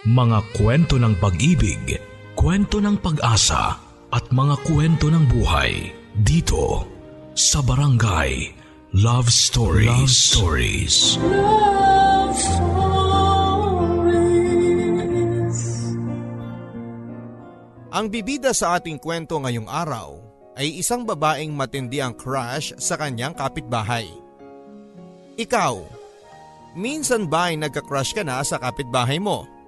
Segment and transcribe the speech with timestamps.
[0.00, 2.00] Mga kwento ng pag-ibig,
[2.32, 3.76] kwento ng pag-asa
[4.08, 6.88] at mga kwento ng buhay dito
[7.36, 8.48] sa Barangay
[8.96, 9.92] Love Stories.
[9.92, 11.20] Love Stories.
[11.20, 12.88] Love Stories.
[17.92, 20.16] Ang bibida sa ating kwento ngayong araw
[20.56, 24.08] ay isang babaeng matindi ang crush sa kanyang kapitbahay.
[25.36, 25.76] Ikaw,
[26.72, 29.59] minsan ba ay nagka-crush ka na sa kapitbahay mo?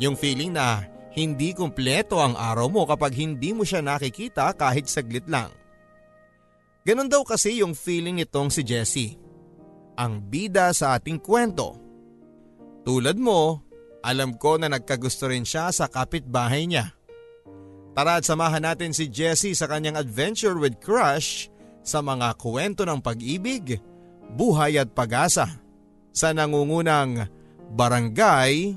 [0.00, 5.28] Yung feeling na hindi kumpleto ang araw mo kapag hindi mo siya nakikita kahit saglit
[5.28, 5.52] lang.
[6.88, 9.20] Ganon daw kasi yung feeling nitong si Jessie.
[10.00, 11.76] Ang bida sa ating kwento.
[12.88, 13.60] Tulad mo,
[14.00, 16.96] alam ko na nagkagusto rin siya sa kapitbahay niya.
[17.92, 21.52] Tara at samahan natin si Jessie sa kanyang adventure with crush
[21.84, 23.76] sa mga kwento ng pag-ibig,
[24.32, 25.60] buhay at pag-asa
[26.14, 27.28] sa nangungunang
[27.70, 28.74] Barangay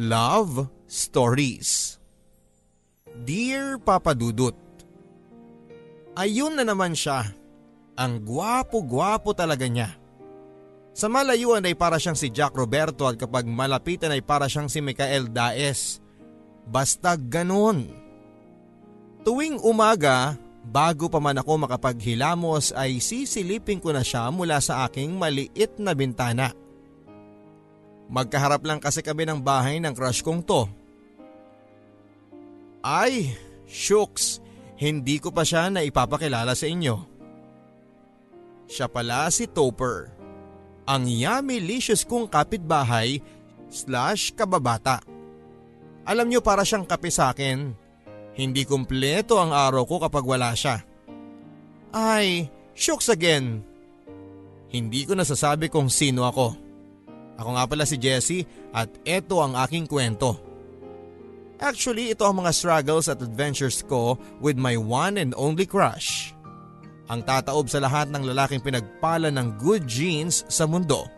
[0.00, 2.00] Love Stories
[3.20, 4.56] Dear Papa Dudut
[6.16, 7.28] Ayun na naman siya.
[8.00, 9.92] Ang gwapo-gwapo talaga niya.
[10.96, 14.80] Sa malayuan ay para siyang si Jack Roberto at kapag malapitan ay para siyang si
[14.80, 16.00] Mikael Daes.
[16.64, 17.92] Basta ganun.
[19.20, 20.32] Tuwing umaga,
[20.64, 25.92] bago pa man ako makapaghilamos ay sisilipin ko na siya mula sa aking maliit na
[25.92, 26.69] bintana.
[28.10, 30.66] Magkaharap lang kasi kami ng bahay ng crush kong to.
[32.82, 33.38] Ay,
[33.70, 34.42] shucks,
[34.74, 36.96] hindi ko pa siya na ipapakilala sa inyo.
[38.66, 40.10] Siya pala si Topper,
[40.90, 43.22] ang yummy-licious kong kapitbahay
[43.70, 44.98] slash kababata.
[46.02, 47.70] Alam niyo para siyang kape sa akin.
[48.34, 50.82] Hindi kumpleto ang araw ko kapag wala siya.
[51.94, 53.62] Ay, shucks again.
[54.70, 56.69] Hindi ko nasasabi kung sino ako.
[57.40, 58.44] Ako nga pala si Jessie
[58.76, 60.36] at ito ang aking kwento.
[61.60, 66.36] Actually, ito ang mga struggles at adventures ko with my one and only crush.
[67.08, 71.08] Ang tataob sa lahat ng lalaking pinagpala ng good genes sa mundo.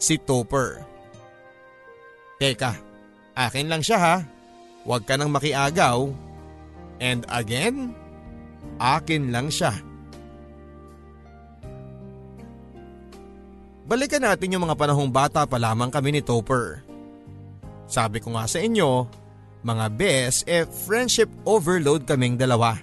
[0.00, 0.84] Si Topper.
[2.36, 2.72] Teka,
[3.36, 4.16] akin lang siya ha.
[4.84, 6.12] Huwag ka nang makiagaw.
[7.00, 7.96] And again,
[8.80, 9.76] akin lang siya.
[13.86, 16.82] Balikan natin yung mga panahong bata pa lamang kami ni Topper.
[17.86, 19.06] Sabi ko nga sa inyo,
[19.62, 22.74] mga best eh friendship overload kaming dalawa.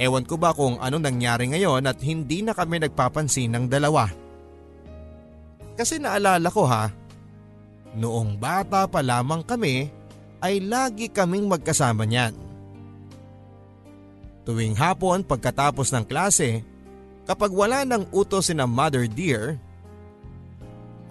[0.00, 4.08] Ewan ko ba kung anong nangyari ngayon at hindi na kami nagpapansin ng dalawa.
[5.76, 6.88] Kasi naalala ko ha,
[7.92, 9.92] noong bata pa lamang kami
[10.40, 12.32] ay lagi kaming magkasama niyan.
[14.48, 16.64] Tuwing hapon pagkatapos ng klase,
[17.28, 19.56] kapag wala nang utos si na Mother Dear,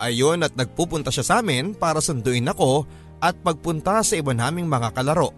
[0.01, 2.87] Ayon at nagpupunta siya sa amin para sunduin ako
[3.21, 5.31] at pagpunta sa iba naming mga kalaro.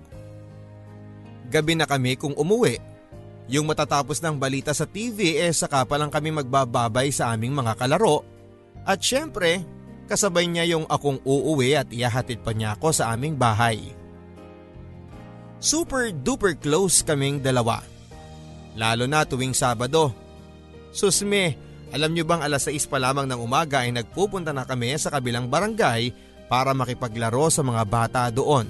[1.51, 2.81] Gabi na kami kung umuwi.
[3.45, 7.77] Yung matatapos ng balita sa TV eh saka pa lang kami magbababay sa aming mga
[7.77, 8.25] kalaro.
[8.81, 9.61] At syempre,
[10.09, 13.93] kasabay niya yung akong uuwi at ihahatid pa niya ako sa aming bahay.
[15.61, 17.81] Super duper close kaming dalawa.
[18.75, 20.11] Lalo na tuwing Sabado.
[20.91, 21.57] Susme,
[21.95, 25.47] alam nyo bang alas 6 pa lamang ng umaga ay nagpupunta na kami sa kabilang
[25.47, 26.11] barangay
[26.51, 28.67] para makipaglaro sa mga bata doon.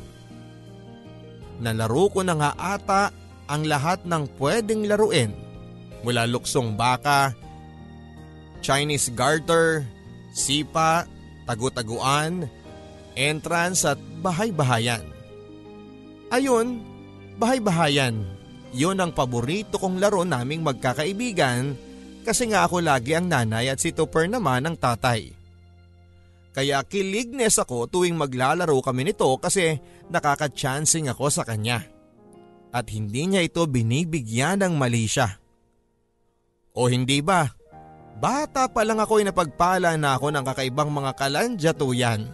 [1.58, 3.10] Nalaro ko na nga ata
[3.50, 5.34] ang lahat ng pwedeng laruin
[6.06, 7.34] mula luksong baka,
[8.62, 9.82] Chinese garter,
[10.38, 11.10] sipa,
[11.50, 12.46] tagu-taguan,
[13.18, 15.02] entrance at bahay-bahayan.
[16.30, 16.78] Ayun,
[17.42, 18.22] bahay-bahayan.
[18.70, 21.74] Yun ang paborito kong laro naming magkakaibigan
[22.26, 25.30] kasi nga ako lagi ang nanay at si Tupper naman ang tatay.
[26.56, 29.78] Kaya kilignes ako tuwing maglalaro kami nito kasi
[30.10, 31.86] nakaka-chancing ako sa kanya.
[32.74, 35.36] At hindi niya ito binibigyan ng mali siya.
[36.76, 37.48] O hindi ba?
[38.16, 42.32] Bata pa lang ako ay napagpala na ako ng kakaibang mga kalandya tuyan.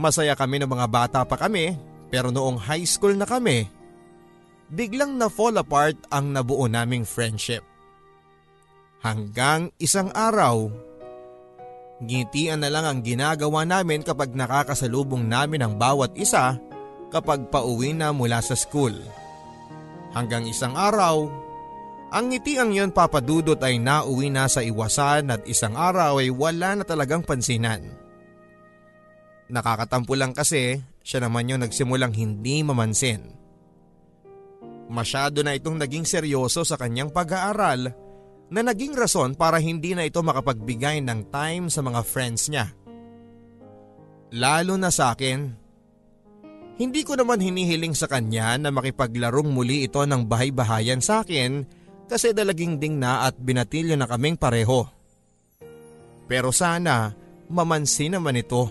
[0.00, 1.76] Masaya kami ng mga bata pa kami
[2.12, 3.68] pero noong high school na kami,
[4.72, 7.64] biglang na fall apart ang nabuo naming friendship.
[9.02, 10.70] Hanggang isang araw,
[11.98, 16.54] ngitian na lang ang ginagawa namin kapag nakakasalubong namin ang bawat isa
[17.10, 18.94] kapag pauwi na mula sa school.
[20.14, 21.26] Hanggang isang araw,
[22.14, 26.84] ang ngitiang yon papadudot ay nauwi na sa iwasan at isang araw ay wala na
[26.86, 27.82] talagang pansinan.
[29.50, 33.34] Nakakatampo lang kasi siya naman yung nagsimulang hindi mamansin.
[34.86, 38.01] Masyado na itong naging seryoso sa kanyang pag-aaral
[38.52, 42.68] na naging rason para hindi na ito makapagbigay ng time sa mga friends niya.
[44.36, 45.56] Lalo na sa akin.
[46.76, 51.64] Hindi ko naman hinihiling sa kanya na makipaglarong muli ito ng bahay-bahayan sa akin
[52.08, 54.84] kasi dalaging ding na at binatilyo na kaming pareho.
[56.28, 57.16] Pero sana
[57.48, 58.68] mamansin naman ito.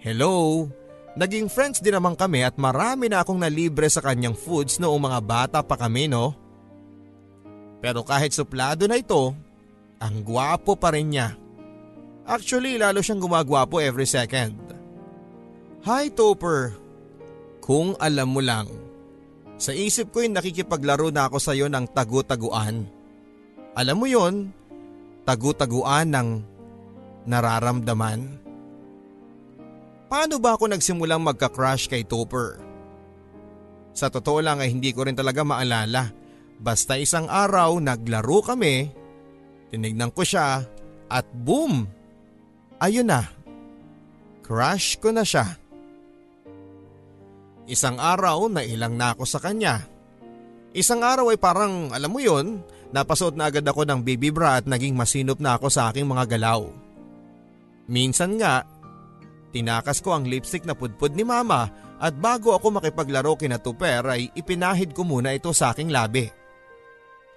[0.00, 0.64] Hello,
[1.16, 5.20] naging friends din naman kami at marami na akong nalibre sa kanyang foods noong mga
[5.24, 6.45] bata pa kami no.
[7.80, 9.36] Pero kahit suplado na ito,
[10.00, 11.36] ang gwapo pa rin niya.
[12.26, 14.58] Actually, lalo siyang gumagwapo every second.
[15.86, 16.74] Hi Topper!
[17.62, 18.66] Kung alam mo lang,
[19.56, 22.84] sa isip ko yung nakikipaglaro na ako sa iyo ng tagu-taguan.
[23.78, 24.50] Alam mo yon,
[25.22, 26.28] tagu-taguan ng
[27.24, 28.20] nararamdaman.
[30.06, 32.62] Paano ba ako nagsimulang magka-crush kay Topper?
[33.96, 36.12] Sa totoo lang ay hindi ko rin talaga maalala.
[36.56, 38.88] Basta isang araw naglaro kami,
[39.68, 40.64] tinignan ko siya
[41.06, 41.84] at boom!
[42.76, 43.24] Ayun na,
[44.44, 45.56] crush ko na siya.
[47.66, 49.82] Isang araw na ilang na ako sa kanya.
[50.76, 52.60] Isang araw ay parang alam mo yon,
[52.92, 56.36] napasuot na agad ako ng baby bra at naging masinop na ako sa aking mga
[56.36, 56.68] galaw.
[57.90, 58.62] Minsan nga,
[59.50, 64.28] tinakas ko ang lipstick na pudpud ni mama at bago ako makipaglaro kina Tuper ay
[64.36, 66.28] ipinahid ko muna ito sa aking labi.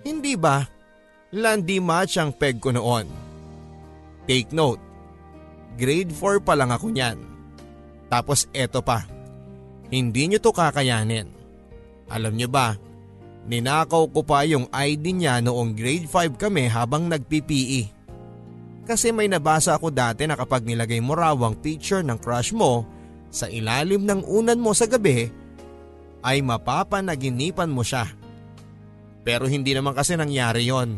[0.03, 0.63] Hindi ba?
[1.35, 3.05] Landi match ang peg ko noon.
[4.25, 4.81] Take note,
[5.77, 7.17] grade 4 pa lang ako niyan.
[8.09, 9.19] Tapos eto pa
[9.89, 11.25] hindi niyo to kakayanin.
[12.09, 12.77] Alam niyo ba,
[13.49, 17.97] ninakaw ko pa yung ID niya noong grade 5 kami habang nag-PPE.
[18.85, 22.85] Kasi may nabasa ako dati na kapag nilagay mo raw ang picture ng crush mo
[23.29, 25.29] sa ilalim ng unan mo sa gabi,
[26.25, 28.09] ay mapapanaginipan mo siya.
[29.23, 30.95] Pero hindi naman kasi nangyari yon.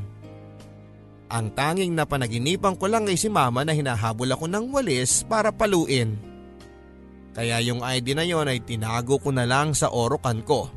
[1.31, 5.49] Ang tanging na panaginipan ko lang ay si mama na hinahabol ako ng walis para
[5.49, 6.19] paluin.
[7.31, 10.67] Kaya yung ID na yon ay tinago ko na lang sa orokan ko.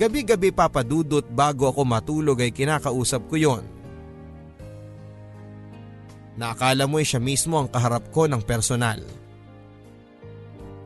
[0.00, 3.64] Gabi-gabi papadudot bago ako matulog ay kinakausap ko yon.
[6.40, 9.19] Nakala mo ay siya mismo ang kaharap ko ng personal.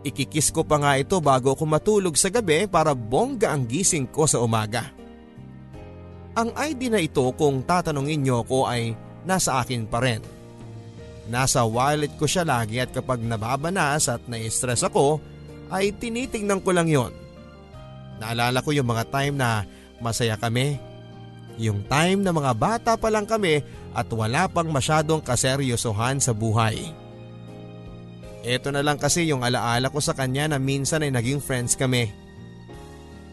[0.05, 4.29] Ikikis ko pa nga ito bago ako matulog sa gabi para bongga ang gising ko
[4.29, 4.93] sa umaga.
[6.37, 8.93] Ang ID na ito kung tatanungin niyo ko ay
[9.25, 10.21] nasa akin pa rin.
[11.33, 15.25] Nasa wallet ko siya lagi at kapag nababanas at na-stress ako
[15.73, 17.13] ay tinitingnan ko lang yon.
[18.21, 19.65] Naalala ko yung mga time na
[20.05, 20.77] masaya kami.
[21.57, 23.65] Yung time na mga bata pa lang kami
[23.97, 27.04] at wala pang masyadong kaseryosohan sa buhay.
[28.45, 32.13] Ito na lang kasi yung alaala ko sa kanya na minsan ay naging friends kami.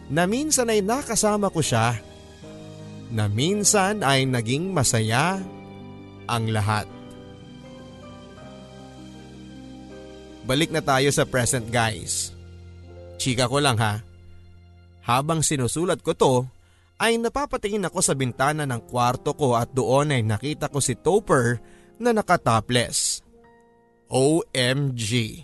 [0.08, 2.00] Na minsan ay nakasama ko siya.
[3.12, 5.36] Na minsan ay naging masaya
[6.24, 6.88] ang lahat.
[10.48, 12.32] Balik na tayo sa present guys.
[13.20, 14.00] Chika ko lang ha.
[15.06, 16.34] Habang sinusulat ko to,
[16.98, 21.58] ay napapatingin ako sa bintana ng kwarto ko at doon ay nakita ko si Topper
[21.98, 23.21] na nakatopless.
[24.12, 25.40] OMG.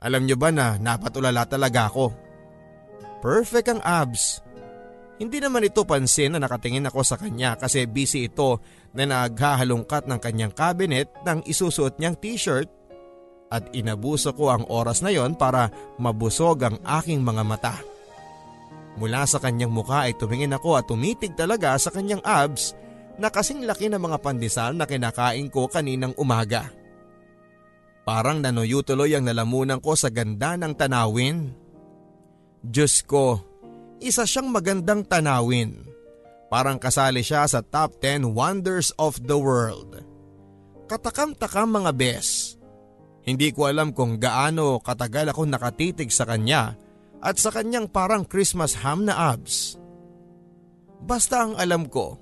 [0.00, 2.08] Alam nyo ba na napatulala talaga ako?
[3.20, 4.40] Perfect ang abs.
[5.20, 8.58] Hindi naman ito pansin na nakatingin ako sa kanya kasi busy ito
[8.96, 12.66] na naghahalongkat ng kanyang cabinet ng isusuot niyang t-shirt
[13.52, 15.68] at inabuso ko ang oras na yon para
[16.00, 17.76] mabusog ang aking mga mata.
[18.96, 22.72] Mula sa kanyang muka ay tumingin ako at tumitig talaga sa kanyang abs
[23.20, 26.81] na kasing laki ng mga pandesal na kinakain ko kaninang umaga.
[28.02, 31.54] Parang nanuyo tuloy ang nalamunan ko sa ganda ng tanawin.
[32.62, 33.38] Diyos ko,
[34.02, 35.86] isa siyang magandang tanawin.
[36.50, 40.02] Parang kasali siya sa top 10 wonders of the world.
[40.90, 42.58] Katakam-takam mga bes.
[43.22, 46.74] Hindi ko alam kung gaano katagal ako nakatitig sa kanya
[47.22, 49.78] at sa kanyang parang Christmas ham na abs.
[51.02, 52.18] Basta ang alam ko,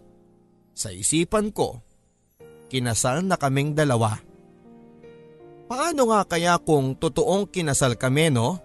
[0.77, 1.81] sa isipan ko,
[2.69, 4.30] kinasal na kaming dalawa.
[5.71, 8.59] Paano nga kaya kung totoong kinasal kami no?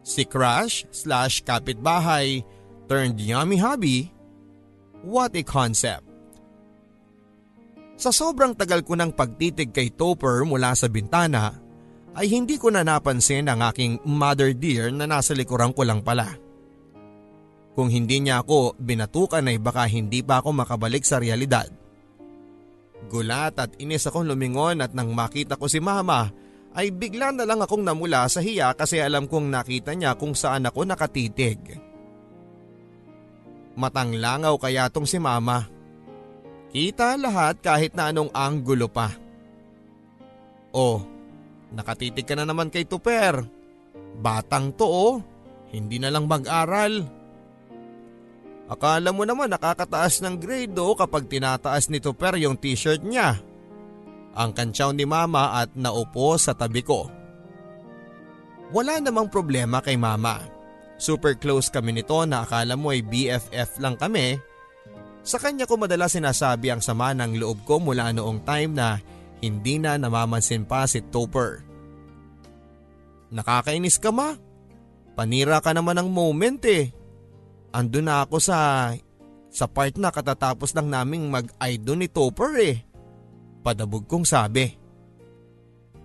[0.00, 2.40] Si crush slash kapitbahay
[2.88, 4.08] turned yummy hobby?
[5.04, 6.08] What a concept.
[8.00, 11.60] Sa sobrang tagal ko ng pagtitig kay Topper mula sa bintana,
[12.16, 16.40] ay hindi ko na napansin ang aking mother dear na nasa likuran ko lang pala.
[17.76, 21.68] Kung hindi niya ako binatukan ay baka hindi pa ako makabalik sa realidad.
[23.08, 26.32] Gulat at inis akong lumingon at nang makita ko si mama
[26.74, 30.66] ay bigla na lang akong namula sa hiya kasi alam kong nakita niya kung saan
[30.66, 31.78] ako nakatitig.
[33.78, 35.66] Matanglangaw kaya tong si mama.
[36.74, 39.14] Kita lahat kahit na anong anggulo pa.
[40.74, 41.14] Oh,
[41.74, 43.42] Nakatitig ka na naman kay Tuper.
[44.22, 45.14] Batang to oh,
[45.74, 47.02] hindi na lang mag-aral.
[48.64, 53.36] Akala mo naman nakakataas ng grade oh kapag tinataas ni Tuper yung t-shirt niya.
[54.34, 57.06] Ang kantsaw ni mama at naupo sa tabi ko.
[58.72, 60.40] Wala namang problema kay mama.
[60.96, 64.40] Super close kami nito na akala mo ay BFF lang kami.
[65.24, 68.98] Sa kanya ko madalas sinasabi ang sama ng loob ko mula noong time na
[69.44, 71.60] hindi na namamansin pa si Topper.
[73.28, 74.32] Nakakainis ka ma?
[75.12, 77.03] Panira ka naman ng moment eh.
[77.74, 78.90] Ando na ako sa
[79.50, 82.76] sa part na katatapos lang naming mag-idol ni Topper eh.
[83.66, 84.70] Padabog kong sabi.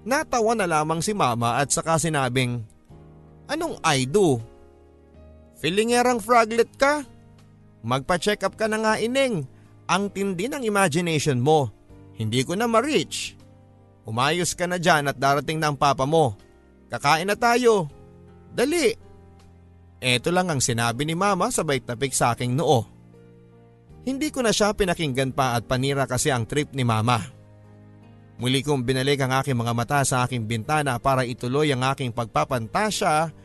[0.01, 2.65] Natawa na lamang si mama at saka sinabing,
[3.49, 4.41] Anong idol?
[5.61, 7.05] Feelingerang fraglet ka?
[7.81, 9.45] Magpa-check up ka na nga ining.
[9.89, 11.73] Ang tindi ng imagination mo.
[12.13, 13.33] Hindi ko na ma-reach.
[14.05, 16.38] Umayos ka na dyan at darating na ang papa mo.
[16.93, 17.89] Kakain na tayo.
[18.53, 19.08] Dali.
[19.99, 22.87] Ito lang ang sinabi ni mama sabay tapik sa aking noo.
[24.07, 27.19] Hindi ko na siya pinakinggan pa at panira kasi ang trip ni mama.
[28.39, 33.35] Muli kong binalik ang aking mga mata sa aking bintana para ituloy ang aking pagpapantasya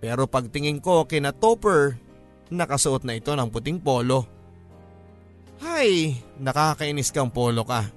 [0.00, 1.96] pero pagtingin ko kina Topper,
[2.52, 4.28] nakasuot na ito ng puting polo.
[5.64, 7.88] Hay, nakakainis kang polo ka.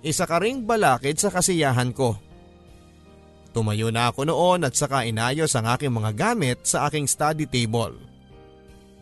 [0.00, 2.14] Isa ka ring balakid sa kasiyahan ko.
[3.58, 7.98] Tumayo na ako noon at saka inayos ang aking mga gamit sa aking study table.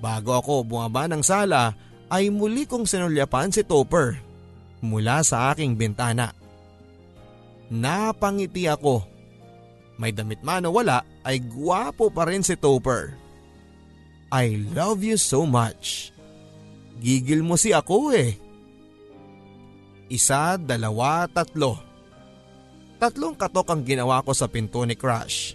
[0.00, 1.76] Bago ako bumaba ng sala
[2.08, 4.16] ay muli kong sinulyapan si Topper
[4.80, 6.32] mula sa aking bintana.
[7.68, 9.04] Napangiti ako
[10.00, 13.12] may damit man o wala ay guwapo pa rin si Topper.
[14.32, 16.16] I love you so much.
[17.04, 18.40] Gigil mo si ako eh.
[20.08, 21.85] Isa, dalawa, tatlo.
[22.96, 25.52] Tatlong katok ang ginawa ko sa pinto ni Crush.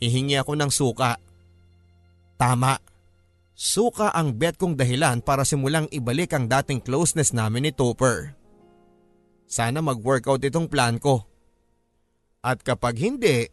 [0.00, 1.20] Hihingi ako ng suka.
[2.40, 2.80] Tama.
[3.58, 8.32] Suka ang bet kong dahilan para simulang ibalik ang dating closeness namin ni Topper.
[9.50, 11.26] Sana mag-workout itong plan ko.
[12.38, 13.50] At kapag hindi,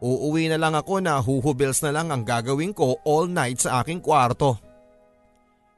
[0.00, 4.00] uuwi na lang ako na huhubils na lang ang gagawin ko all night sa aking
[4.00, 4.56] kwarto.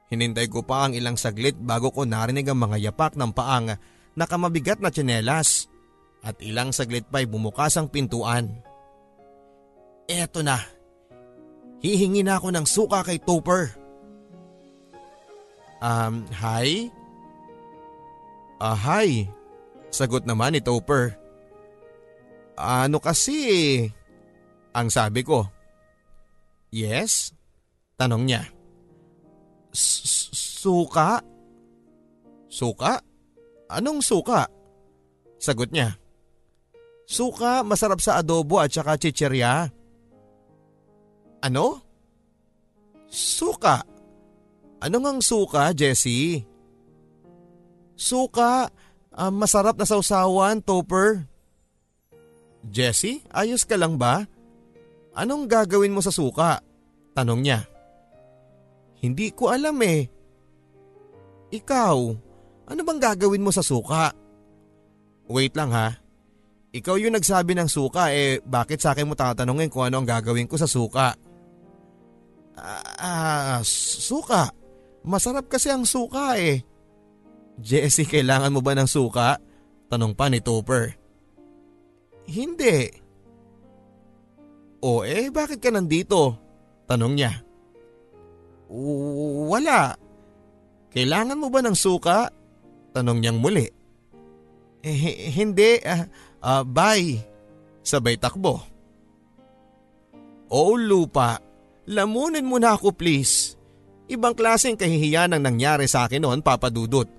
[0.07, 3.75] Hinintay ko pa ang ilang saglit bago ko narinig ang mga yapak ng paang
[4.15, 5.72] nakamabigat na tsinelas
[6.23, 8.63] at ilang saglit pa'y bumukas ang pintuan.
[10.07, 10.59] Eto na,
[11.83, 13.75] hihingi na ako ng suka kay Topper.
[15.83, 16.87] Um, hi?
[18.63, 19.27] Ah, hi.
[19.91, 21.19] Sagot naman ni Topper.
[22.55, 23.43] Ano kasi
[24.73, 25.45] Ang sabi ko.
[26.73, 27.29] Yes?
[27.93, 28.41] Tanong niya.
[29.69, 31.21] Suka?
[32.49, 32.97] Suka?
[33.69, 34.49] Anong suka?
[35.37, 35.93] Sagot niya.
[37.13, 39.69] Suka masarap sa adobo at saka chicherya.
[41.45, 41.77] Ano?
[43.05, 43.85] Suka?
[44.81, 46.41] Ano ngang suka, Jessie?
[47.93, 48.65] Suka,
[49.13, 51.29] uh, masarap na sausawan, Topper.
[52.65, 54.25] Jessie, ayos ka lang ba?
[55.13, 56.65] Anong gagawin mo sa suka?
[57.13, 57.61] Tanong niya.
[59.05, 60.09] Hindi ko alam eh.
[61.53, 61.97] Ikaw,
[62.65, 64.09] ano bang gagawin mo sa suka?
[65.29, 66.02] Wait lang ha.
[66.73, 70.49] Ikaw yung nagsabi ng suka eh bakit sa akin mo tatanungin kung ano ang gagawin
[70.49, 71.13] ko sa suka?
[72.57, 73.59] Ah, uh,
[74.01, 74.49] suka.
[75.05, 76.65] Masarap kasi ang suka eh.
[77.61, 79.37] Jessie, kailangan mo ba ng suka?
[79.93, 80.97] Tanong pa ni Topper.
[82.25, 82.89] Hindi.
[84.81, 86.33] O eh, bakit ka nandito?
[86.89, 87.31] Tanong niya.
[89.53, 89.93] Wala.
[90.89, 92.33] Kailangan mo ba ng suka?
[92.97, 93.69] Tanong niyang muli.
[94.83, 95.79] Eh, hindi.
[95.79, 96.03] Uh,
[96.43, 97.23] uh, bye.
[97.83, 98.63] Sabay takbo.
[100.53, 101.41] Oh lupa,
[101.89, 103.57] lamunin mo na ako please.
[104.05, 107.09] Ibang klaseng kahihiyan ang nangyari sa akin noon papadudot.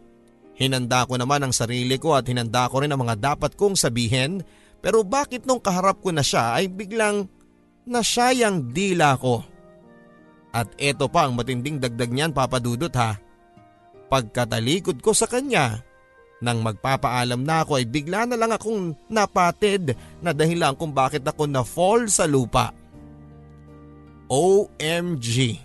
[0.54, 4.38] Hinanda ko naman ang sarili ko at hinanda ko rin ang mga dapat kong sabihin
[4.78, 7.26] pero bakit nung kaharap ko na siya ay biglang
[7.88, 9.42] nasyayang dila ko?
[10.54, 13.18] At eto pa ang matinding dagdag niyan papadudot ha.
[14.06, 15.82] Pagkatalikod ko sa kanya,
[16.44, 21.48] nang magpapaalam na ako ay bigla na lang akong napatid na dahilan kung bakit ako
[21.48, 22.76] na-fall sa lupa.
[24.28, 25.56] OMG.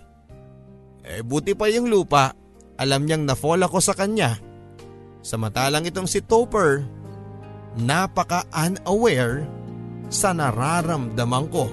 [1.04, 2.32] Eh buti pa yung lupa,
[2.80, 4.40] alam niyang na-fall ako sa kanya.
[5.20, 6.80] Samantalang itong si Topper,
[7.76, 9.44] napaka-unaware
[10.08, 11.68] sa nararamdaman ko.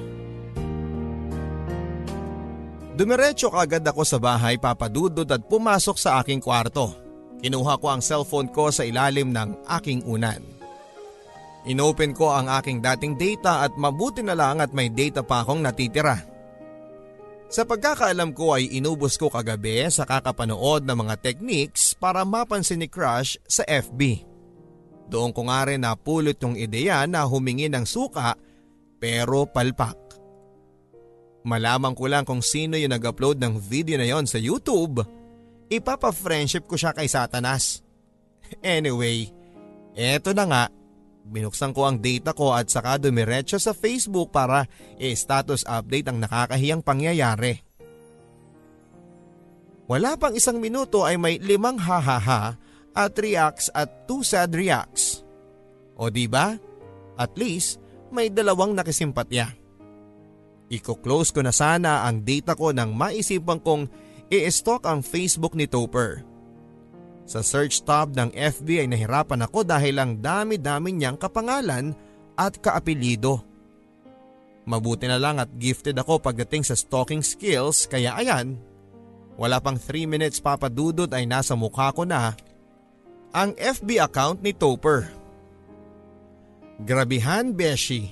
[2.98, 7.07] Dumiretso kagad ako sa bahay papadudod at pumasok sa aking kwarto.
[7.42, 10.42] Kinuha ko ang cellphone ko sa ilalim ng aking unan.
[11.68, 15.60] Inopen ko ang aking dating data at mabuti na lang at may data pa akong
[15.60, 16.24] natitira.
[17.48, 22.92] Sa pagkakaalam ko ay inubos ko kagabi sa kakapanood ng mga techniques para mapansin ni
[22.92, 24.24] Crush sa FB.
[25.08, 28.36] Doon ko nga rin napulot yung ideya na humingi ng suka
[29.00, 29.96] pero palpak.
[31.48, 35.00] Malaman ko lang kung sino yung nag-upload ng video na yon sa YouTube.
[35.68, 37.84] Ipapa-friendship ko siya kay Satanas.
[38.64, 39.28] Anyway,
[39.92, 40.64] eto na nga
[41.28, 44.64] Binuksan ko ang data ko at saka dumiretso sa Facebook para
[44.96, 47.60] i-status update ang nakakahiyang pangyayari.
[49.88, 52.56] Wala pang isang minuto ay may limang hahaha
[52.96, 55.24] at reacts at two sad reacts.
[56.00, 56.56] O di ba?
[57.20, 57.80] At least
[58.12, 59.52] may dalawang nakisimpatya.
[60.68, 63.88] Iko-close ko na sana ang data ko nang maisipan kong
[64.28, 66.24] i-stalk ang Facebook ni Topper.
[67.28, 71.92] Sa search tab ng FB ay nahirapan ako dahil ang dami-dami niyang kapangalan
[72.40, 73.44] at kaapelido.
[74.68, 78.60] Mabuti na lang at gifted ako pagdating sa stalking skills kaya ayan,
[79.36, 82.36] wala pang 3 minutes papadudod ay nasa mukha ko na
[83.36, 85.12] ang FB account ni Topper.
[86.84, 88.12] Grabihan Beshi,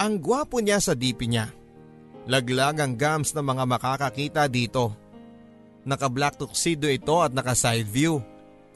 [0.00, 1.52] ang gwapo niya sa DP niya.
[2.28, 5.07] Laglag ang gums ng mga makakakita dito.
[5.88, 8.20] Naka-black tuxedo ito at naka-side view.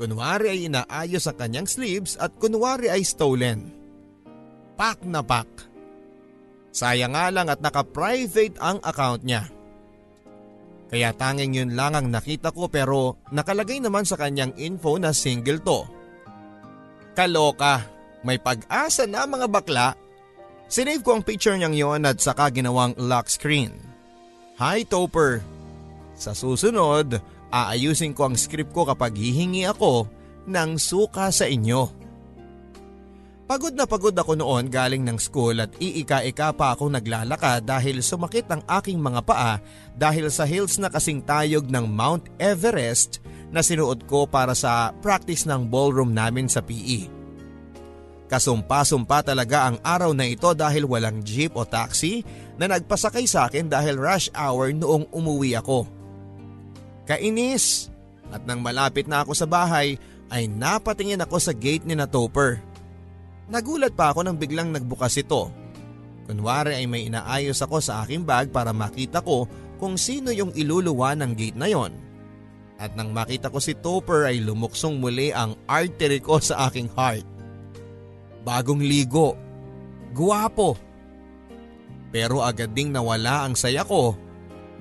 [0.00, 3.69] Kunwari ay inaayos ang kanyang sleeves at kunwari ay stolen.
[4.81, 5.69] Pak na pak.
[6.73, 9.45] Sayang nga lang at naka-private ang account niya.
[10.88, 15.61] Kaya tanging yun lang ang nakita ko pero nakalagay naman sa kanyang info na single
[15.61, 15.85] to.
[17.12, 17.85] Kaloka,
[18.25, 19.92] may pag-asa na mga bakla.
[20.73, 23.76] Sinave ko ang picture niyang yon at saka ginawang lock screen.
[24.57, 25.51] Hi Topper!
[26.23, 27.19] Sa susunod
[27.52, 30.09] Aayusin ko ang script ko kapag hihingi ako
[30.49, 31.85] ng suka sa inyo.
[33.45, 38.49] Pagod na pagod ako noon galing ng school at iika-ika pa ako naglalakad dahil sumakit
[38.49, 39.61] ang aking mga paa
[39.93, 43.21] dahil sa hills na kasing tayog ng Mount Everest
[43.52, 47.13] na sinuot ko para sa practice ng ballroom namin sa PE.
[48.32, 52.25] Kasumpa-sumpa talaga ang araw na ito dahil walang jeep o taxi
[52.56, 56.01] na nagpasakay sa akin dahil rush hour noong umuwi ako.
[57.06, 57.91] Kainis!
[58.32, 60.00] At nang malapit na ako sa bahay
[60.32, 62.56] ay napatingin ako sa gate ni na Topper.
[63.52, 65.52] Nagulat pa ako nang biglang nagbukas ito.
[66.25, 69.45] Kunwari ay may inaayos ako sa aking bag para makita ko
[69.76, 71.93] kung sino yung iluluwa ng gate na yon.
[72.80, 77.26] At nang makita ko si Topper ay lumuksong muli ang artery ko sa aking heart.
[78.43, 79.36] Bagong ligo.
[80.17, 80.75] Guwapo.
[82.08, 84.17] Pero agad ding nawala ang saya ko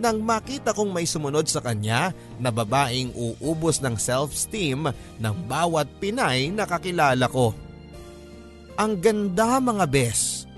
[0.02, 2.10] nang makita kong may sumunod sa kanya
[2.42, 4.90] na babaeng uubos ng self-esteem
[5.22, 7.54] ng bawat Pinay na kakilala ko.
[8.82, 10.50] Ang ganda mga bes,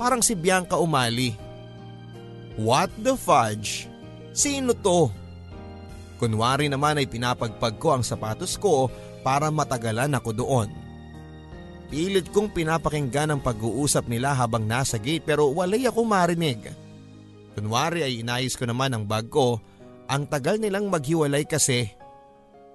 [0.00, 1.36] parang si Bianca Umali.
[2.56, 3.84] What the fudge?
[4.32, 5.12] Sino to?
[6.16, 8.88] Kunwari naman ay pinapagpag ko ang sapatos ko
[9.20, 10.68] para matagalan ako doon.
[11.92, 16.72] Pilit kong pinapakinggan ang pag-uusap nila habang nasa gate pero walay akong marinig.
[17.56, 19.56] Kunwari ay inayos ko naman ang bag ko,
[20.12, 21.88] ang tagal nilang maghiwalay kasi.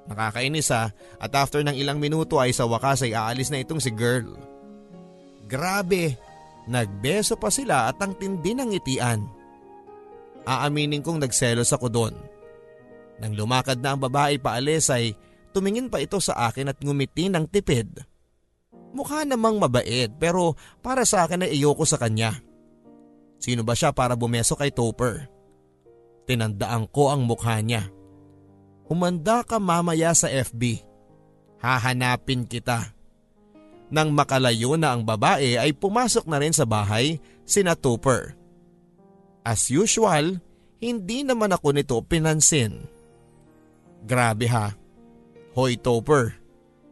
[0.10, 0.90] Nakakainis ha
[1.22, 4.34] at after ng ilang minuto ay sa wakas ay aalis na itong si girl.
[5.46, 6.18] Grabe,
[6.66, 9.22] nagbeso pa sila at ang tindi ng itian.
[10.50, 12.16] Aaminin kong nagselos ako doon.
[13.22, 15.14] Nang lumakad na ang babae paalis ay
[15.54, 18.02] tumingin pa ito sa akin at ngumiti ng tipid.
[18.98, 22.42] Mukha namang mabait pero para sa akin ay iyoko sa kanya.
[23.42, 25.26] Sino ba siya para bumeso kay Topper?
[26.30, 27.90] Tinandaan ko ang mukha niya.
[28.86, 30.86] Humanda ka mamaya sa FB.
[31.58, 32.94] Hahanapin kita.
[33.90, 38.38] Nang makalayo na ang babae ay pumasok na rin sa bahay sina Topper.
[39.42, 40.38] As usual,
[40.78, 42.86] hindi naman ako nito pinansin.
[44.06, 44.78] Grabe ha.
[45.58, 46.38] Hoy Topper,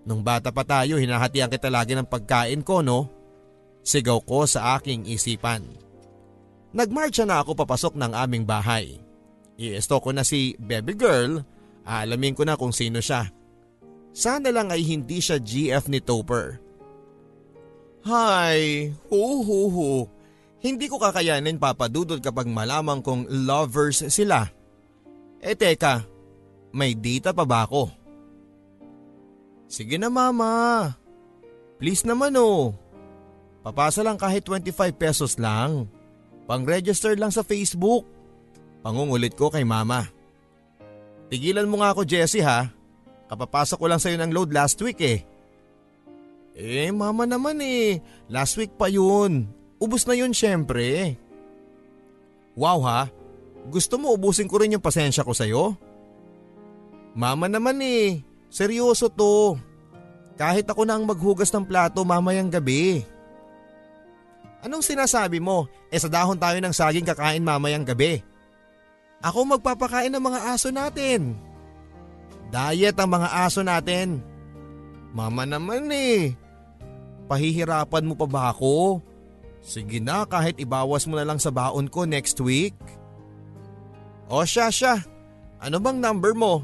[0.03, 3.07] nung bata pa tayo hinahatian kita lagi ng pagkain ko no?
[3.85, 5.88] Sigaw ko sa aking isipan.
[6.69, 9.01] Nagmarcha na ako papasok ng aming bahay.
[9.57, 11.41] I-esto ko na si baby girl,
[11.83, 13.27] aalamin ko na kung sino siya.
[14.13, 16.61] Sana lang ay hindi siya GF ni Topper.
[18.05, 20.07] Hi, hu.
[20.59, 24.47] Hindi ko kakayanin papadudod kapag malaman kong lovers sila.
[25.39, 26.03] Eh teka,
[26.75, 27.87] may data pa ba ako?
[29.71, 30.91] Sige na mama.
[31.79, 32.75] Please naman oh.
[33.63, 35.87] Papasa lang kahit 25 pesos lang.
[36.49, 38.09] Pang-register lang sa Facebook.
[38.81, 40.09] Pangungulit ko kay mama.
[41.29, 42.73] Tigilan mo nga ako Jessie ha.
[43.29, 45.21] Kapapasok ko lang sa'yo ng load last week eh.
[46.57, 48.01] Eh mama naman eh,
[48.33, 49.45] last week pa yun.
[49.77, 51.13] Ubus na yun syempre.
[52.57, 53.07] Wow ha,
[53.69, 55.77] gusto mo ubusin ko rin yung pasensya ko sa'yo?
[57.13, 59.53] Mama naman eh, seryoso to.
[60.33, 63.05] Kahit ako na ang maghugas ng plato mamayang gabi.
[64.59, 65.71] Anong sinasabi mo?
[65.87, 68.19] E sa dahon tayo ng saging kakain mamayang gabi.
[69.23, 71.35] Ako magpapakain ng mga aso natin.
[72.51, 74.19] Diet ang mga aso natin.
[75.15, 76.35] Mama naman eh.
[77.29, 79.03] Pahihirapan mo pa ba ako?
[79.59, 82.75] Sige na kahit ibawas mo na lang sa baon ko next week.
[84.31, 85.03] O siya siya,
[85.59, 86.63] ano bang number mo?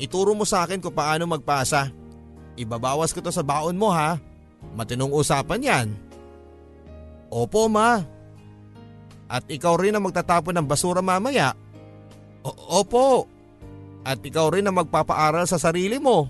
[0.00, 1.92] Ituro mo sa akin kung paano magpasa.
[2.56, 4.16] Ibabawas ko to sa baon mo ha.
[4.72, 5.88] Matinong usapan yan.
[7.30, 8.02] Opo ma.
[9.30, 11.54] At ikaw rin ang magtatapon ng basura mamaya.
[12.42, 13.30] O- opo.
[14.02, 16.26] At ikaw rin ang magpapaaral sa sarili mo.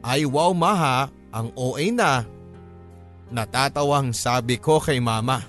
[0.00, 2.24] Ay wow maha, ang OA na.
[3.28, 5.44] Natatawang sabi ko kay mama.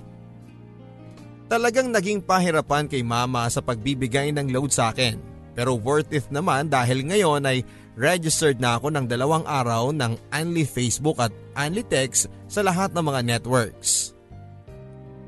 [1.46, 5.16] Talagang naging pahirapan kay mama sa pagbibigay ng load sa akin.
[5.54, 7.62] Pero worth it naman dahil ngayon ay
[7.96, 13.04] registered na ako ng dalawang araw ng Only Facebook at Only Text sa lahat ng
[13.06, 14.15] mga networks.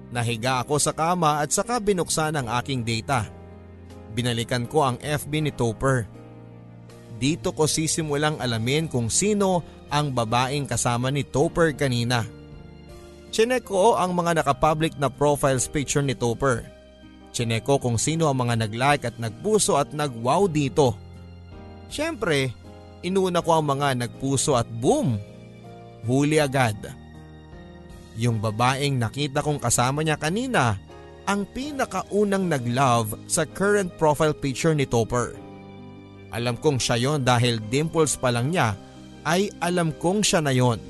[0.08, 3.28] Nahiga ako sa kama at saka binuksan ang aking data.
[4.16, 6.08] Binalikan ko ang FB ni Topper.
[7.20, 9.60] Dito ko sisimulang alamin kung sino
[9.92, 12.24] ang babaeng kasama ni Topper kanina.
[13.28, 16.64] Chinek ko ang mga nakapublic na profiles picture ni Topper.
[17.36, 20.96] Chinek ko kung sino ang mga nag-like at nagpuso at nag-wow dito.
[21.92, 22.56] Siyempre,
[23.04, 25.20] inuna ko ang mga nagpuso at boom!
[26.08, 26.97] Huli agad.
[28.18, 30.74] Yung babaeng nakita kong kasama niya kanina
[31.28, 35.38] ang pinakaunang nag-love sa current profile picture ni Topper.
[36.34, 38.74] Alam kong siya yon dahil dimples pa lang niya
[39.22, 40.82] ay alam kong siya na yon.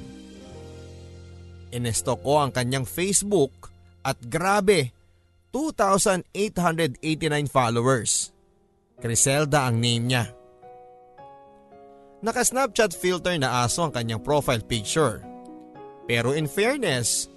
[1.69, 3.69] Inesto ko ang kanyang Facebook
[4.01, 4.97] at grabe,
[5.53, 7.05] 2,889
[7.53, 8.33] followers.
[8.99, 10.25] Criselda ang name niya.
[12.25, 15.23] Naka-snapchat filter na aso ang kanyang profile picture.
[16.09, 17.29] Pero in fairness,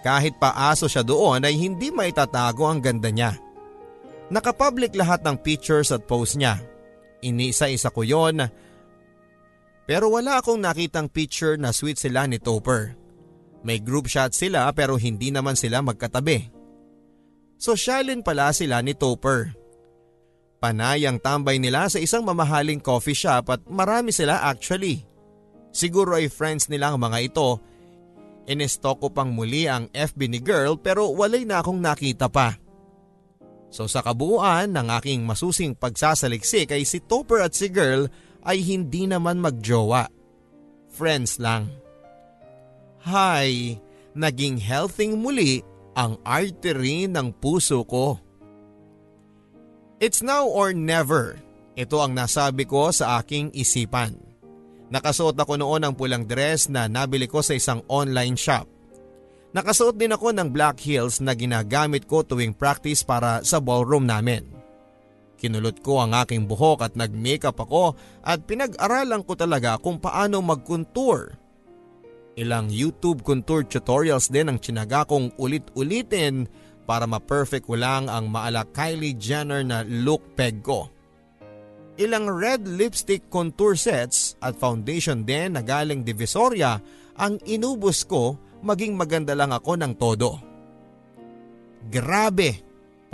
[0.00, 3.36] kahit pa aso siya doon ay hindi maitatago ang ganda niya.
[4.32, 6.64] Nakapublic lahat ng pictures at posts niya.
[7.20, 8.48] Inisa-isa ko yon.
[9.84, 12.96] Pero wala akong nakitang picture na sweet sila ni Topper.
[13.64, 16.48] May group shot sila pero hindi naman sila magkatabi.
[17.60, 19.52] Sosyalin pala sila ni Topper.
[20.60, 25.04] Panay ang tambay nila sa isang mamahaling coffee shop at marami sila actually.
[25.76, 27.60] Siguro ay friends nila ang mga ito.
[28.44, 32.56] Inestok ko pang muli ang FB ni girl pero walay na akong nakita pa.
[33.72, 38.06] So sa kabuuan ng aking masusing pagsasaliksik ay si Topper at si girl
[38.44, 40.06] ay hindi naman magjowa.
[40.94, 41.72] Friends lang.
[43.04, 43.76] Hi,
[44.14, 45.60] naging healthy muli
[45.98, 48.20] ang artery ng puso ko.
[50.00, 51.40] It's now or never.
[51.74, 54.23] Ito ang nasabi ko sa aking isipan.
[54.94, 58.70] Nakasuot ako noon ng pulang dress na nabili ko sa isang online shop.
[59.50, 64.46] Nakasuot din ako ng black heels na ginagamit ko tuwing practice para sa ballroom namin.
[65.34, 71.44] Kinulot ko ang aking buhok at nag-makeup ako at pinag-aralan ko talaga kung paano mag-contour
[72.34, 76.50] Ilang YouTube contour tutorials din ang tsinaga kong ulit-ulitin
[76.82, 80.90] para ma-perfect ko lang ang maala Kylie Jenner na look peg ko.
[81.94, 86.82] Ilang red lipstick contour sets at foundation din na galing Divisoria
[87.14, 88.34] ang inubos ko
[88.66, 90.30] maging maganda lang ako ng todo.
[91.86, 92.64] Grabe!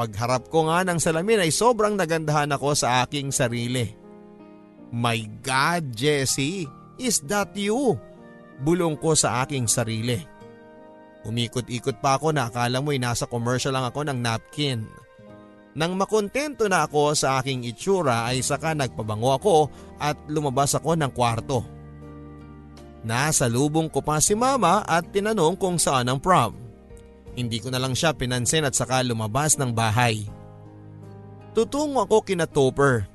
[0.01, 3.93] Pagharap ko nga ng salamin ay sobrang nagandahan ako sa aking sarili.
[4.89, 6.65] My God, Jessie!
[6.97, 8.01] Is that you?
[8.61, 10.21] bulong ko sa aking sarili.
[11.25, 14.89] Umikot-ikot pa ako na akala mo'y nasa commercial lang ako ng napkin.
[15.71, 19.57] Nang makontento na ako sa aking itsura ay saka nagpabango ako
[20.03, 21.63] at lumabas ako ng kwarto.
[23.07, 26.59] Nasa lubong ko pa si mama at tinanong kung saan ang prom.
[27.39, 30.27] Hindi ko na lang siya pinansin at saka lumabas ng bahay.
[31.55, 33.07] Tutungo ako kina Topper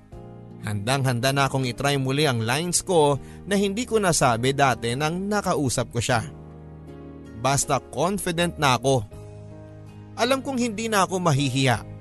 [0.65, 5.93] Handang-handa na akong itry muli ang lines ko na hindi ko nasabi dati nang nakausap
[5.93, 6.25] ko siya.
[7.37, 9.05] Basta confident na ako.
[10.17, 11.94] Alam kong hindi na ako mahihiya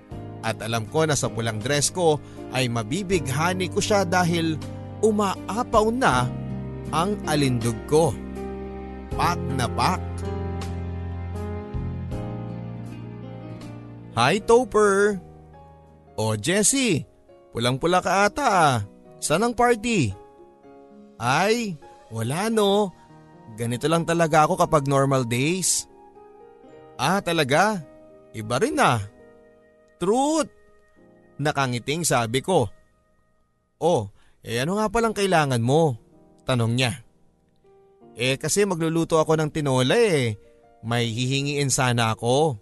[0.45, 2.21] at alam ko na sa pulang dress ko
[2.53, 4.61] ay mabibighani ko siya dahil
[5.01, 6.29] umaapaw na
[6.93, 8.13] ang alindog ko.
[9.17, 10.03] Pak na pak.
[14.15, 15.19] Hi Topper!
[16.15, 17.03] O Jessie,
[17.55, 18.75] Pulang-pula ka ata ah.
[19.23, 20.11] Saan ang party?
[21.23, 21.79] Ay,
[22.11, 22.91] wala no.
[23.55, 25.87] Ganito lang talaga ako kapag normal days.
[26.99, 27.79] Ah, talaga?
[28.35, 28.99] Iba rin ah.
[30.05, 30.53] Truth!
[31.41, 32.69] Nakangiting sabi ko.
[33.81, 34.13] Oh,
[34.45, 35.97] eh ano nga palang kailangan mo?
[36.45, 36.93] Tanong niya.
[38.13, 40.37] Eh kasi magluluto ako ng tinola eh.
[40.85, 42.61] May hihingiin sana ako.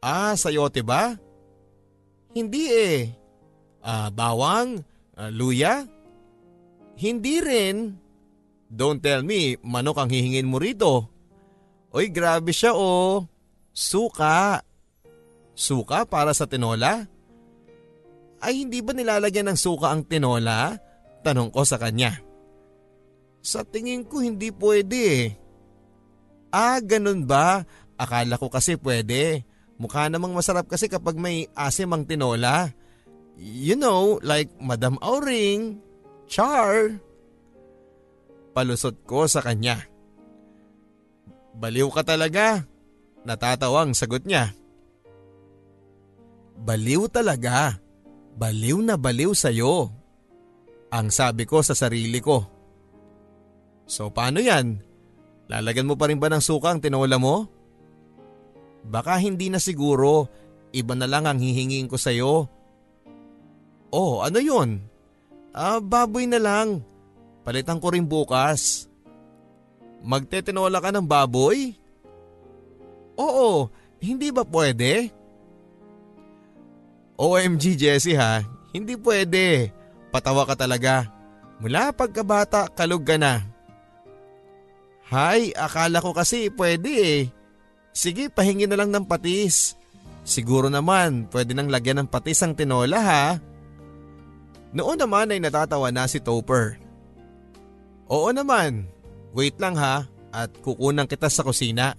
[0.00, 1.12] Ah, sayote ba?
[2.32, 3.12] Hindi eh.
[3.84, 4.80] Ah, bawang?
[5.12, 5.84] Ah, luya?
[6.96, 8.00] Hindi rin.
[8.72, 11.04] Don't tell me, manok ang hihingin mo rito.
[11.92, 13.28] Oy, grabe siya oh.
[13.76, 14.64] Suka.
[15.58, 17.02] Suka para sa tinola?
[18.38, 20.78] Ay hindi ba nilalagyan ng suka ang tinola?
[21.26, 22.14] Tanong ko sa kanya.
[23.42, 25.26] Sa tingin ko hindi pwede eh.
[26.54, 27.66] Ah, ganun ba?
[27.98, 29.42] Akala ko kasi pwede.
[29.82, 32.70] Mukha namang masarap kasi kapag may asim ang tinola.
[33.34, 35.82] You know, like Madam Auring,
[36.30, 37.02] Char.
[38.54, 39.82] Palusot ko sa kanya.
[41.58, 42.62] Baliw ka talaga.
[43.26, 44.54] Natatawang sagot niya.
[46.58, 47.78] Baliw talaga.
[48.38, 49.90] Baliw na baliw sa'yo.
[50.88, 52.46] Ang sabi ko sa sarili ko.
[53.88, 54.78] So paano yan?
[55.48, 57.48] Lalagyan mo pa rin ba ng suka ang tinola mo?
[58.84, 60.28] Baka hindi na siguro,
[60.70, 62.46] iba na lang ang hihingin ko sa'yo.
[63.88, 64.84] Oh, ano yun?
[65.56, 66.84] Ah, baboy na lang.
[67.42, 68.86] Palitan ko rin bukas.
[70.04, 71.72] Magtetinola ka ng baboy?
[73.18, 75.10] Oo, hindi ba pwede?
[77.18, 79.74] OMG Jessie ha, hindi pwede.
[80.14, 81.10] Patawa ka talaga.
[81.58, 83.42] Mula pagkabata, kalog ka na.
[85.10, 87.20] Hay, akala ko kasi pwede eh.
[87.90, 89.74] Sige, pahingi na lang ng patis.
[90.22, 93.24] Siguro naman, pwede nang lagyan ng patis ang tinola ha.
[94.70, 96.78] Noon naman ay natatawa na si Topper.
[98.06, 98.86] Oo naman,
[99.34, 101.96] wait lang ha at kukunan kita sa kusina.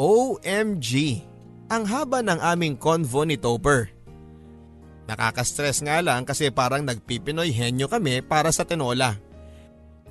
[0.00, 1.20] OMG,
[1.70, 3.94] ang haba ng aming convo ni Topper.
[5.06, 9.14] Nakaka-stress nga lang kasi parang nagpipinoy henyo kami para sa tinola.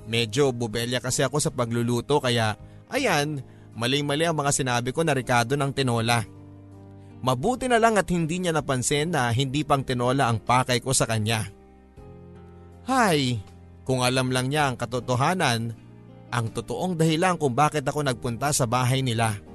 [0.08, 2.56] Medyo bubelya kasi ako sa pagluluto kaya
[2.88, 3.44] ayan,
[3.76, 6.24] maling-mali ang mga sinabi ko na Ricardo ng tinola.
[7.20, 11.04] Mabuti na lang at hindi niya napansin na hindi pang tinola ang pakay ko sa
[11.04, 11.44] kanya.
[12.88, 13.36] Hay,
[13.84, 15.76] kung alam lang niya ang katotohanan,
[16.32, 19.49] ang totoong dahilan kung bakit ako nagpunta sa bahay nila.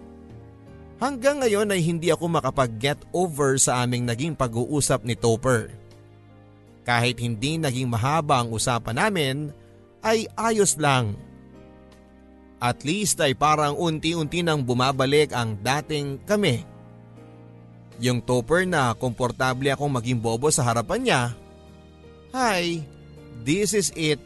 [0.96, 5.68] Hanggang ngayon ay hindi ako makapag-get over sa aming naging pag-uusap ni Topper.
[6.88, 9.52] Kahit hindi naging mahaba ang usapan namin,
[10.00, 11.20] ay ayos lang.
[12.64, 16.64] At least ay parang unti-unti nang bumabalik ang dating kami.
[18.00, 21.22] Yung Topper na komportable akong maging bobo sa harapan niya.
[22.32, 22.80] Hi,
[23.44, 24.20] this is it.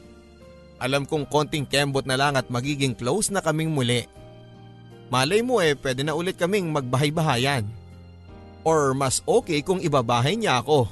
[0.77, 4.05] Alam kong konting kembot na lang at magiging close na kaming muli.
[5.09, 7.65] Malay mo eh pwede na ulit kaming magbahay-bahayan.
[8.61, 10.85] Or mas okay kung ibabahay niya ako.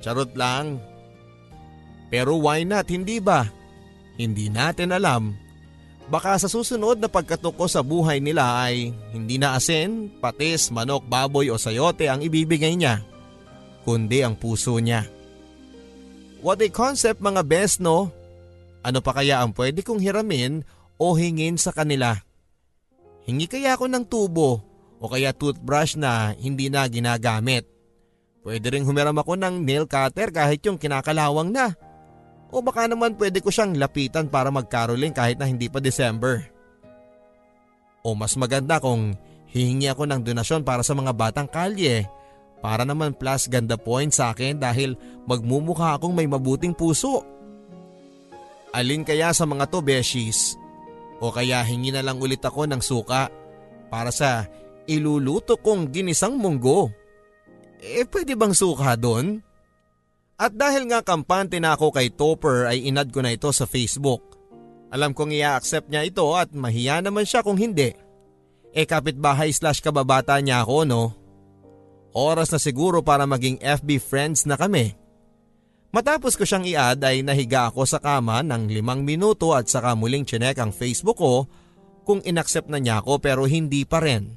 [0.00, 0.80] Charot lang.
[2.08, 3.44] Pero why not hindi ba?
[4.16, 5.36] Hindi natin alam.
[6.04, 11.08] Baka sa susunod na pagkatok ko sa buhay nila ay hindi na asin, patis, manok,
[11.08, 13.00] baboy o sayote ang ibibigay niya.
[13.88, 15.08] Kundi ang puso niya.
[16.44, 18.12] What a concept mga best no?
[18.84, 20.60] Ano pa kaya ang pwede kong hiramin
[21.00, 22.20] o hingin sa kanila?
[23.24, 24.60] Hingi kaya ako ng tubo
[25.00, 27.64] o kaya toothbrush na hindi na ginagamit.
[28.44, 31.72] Pwede rin humiram ako ng nail cutter kahit yung kinakalawang na.
[32.52, 36.44] O baka naman pwede ko siyang lapitan para magkaroling kahit na hindi pa December.
[38.04, 39.16] O mas maganda kung
[39.48, 42.04] hihingi ako ng donasyon para sa mga batang kalye
[42.60, 47.24] para naman plus ganda point sa akin dahil magmumukha akong may mabuting puso.
[48.72, 50.56] Alin kaya sa mga to beshies?
[51.22, 53.30] O kaya hingi na lang ulit ako ng suka
[53.90, 54.48] para sa
[54.90, 56.90] iluluto kong ginisang munggo.
[57.78, 59.38] Eh pwede bang suka doon?
[60.34, 64.34] At dahil nga kampante na ako kay Topper ay inad ko na ito sa Facebook.
[64.90, 67.94] Alam kong i-accept niya ito at mahiya naman siya kung hindi.
[68.74, 71.02] Eh kapitbahay slash kababata niya ako no?
[72.14, 74.94] Oras na siguro para maging FB friends na kami.
[75.94, 80.26] Matapos ko siyang i-add ay nahiga ako sa kama ng limang minuto at saka muling
[80.26, 81.46] chinek ang Facebook ko
[82.02, 84.34] kung inaccept na niya ako pero hindi pa rin.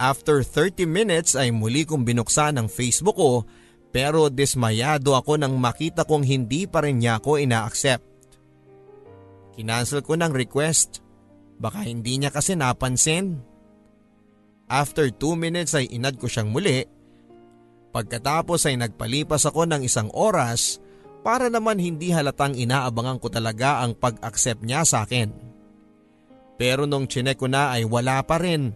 [0.00, 3.44] After 30 minutes ay muli kong binuksan ang Facebook ko
[3.92, 8.08] pero dismayado ako nang makita kong hindi pa rin niya ako ina-accept.
[9.52, 11.04] Kinansel ko ng request.
[11.60, 13.36] Baka hindi niya kasi napansin.
[14.72, 16.88] After 2 minutes ay inad ko siyang muli
[17.90, 20.78] Pagkatapos ay nagpalipas ako ng isang oras
[21.28, 25.28] Para naman hindi halatang inaabangan ko talaga ang pag-accept niya sa akin.
[26.58, 28.74] Pero nung chinek ko na ay wala pa rin.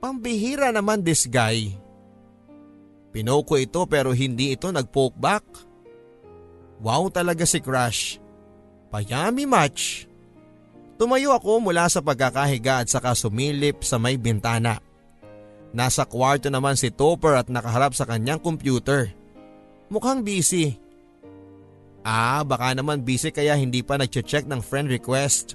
[0.00, 1.72] Pambihira naman this guy.
[3.14, 5.44] Pinoko ito pero hindi ito nag-poke back.
[6.84, 8.20] Wow talaga si Crush.
[8.92, 10.04] Payami match.
[11.00, 14.85] Tumayo ako mula sa pagkakahiga at saka sumilip sa may bintana.
[15.76, 19.12] Nasa kwarto naman si Topper at nakaharap sa kanyang computer.
[19.92, 20.80] Mukhang busy.
[22.00, 25.52] Ah, baka naman busy kaya hindi pa nagche-check ng friend request.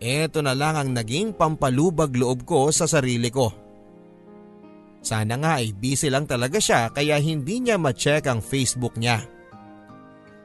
[0.00, 3.52] Ito na lang ang naging pampalubag loob ko sa sarili ko.
[5.04, 9.20] Sana nga ay busy lang talaga siya kaya hindi niya ma-check ang Facebook niya.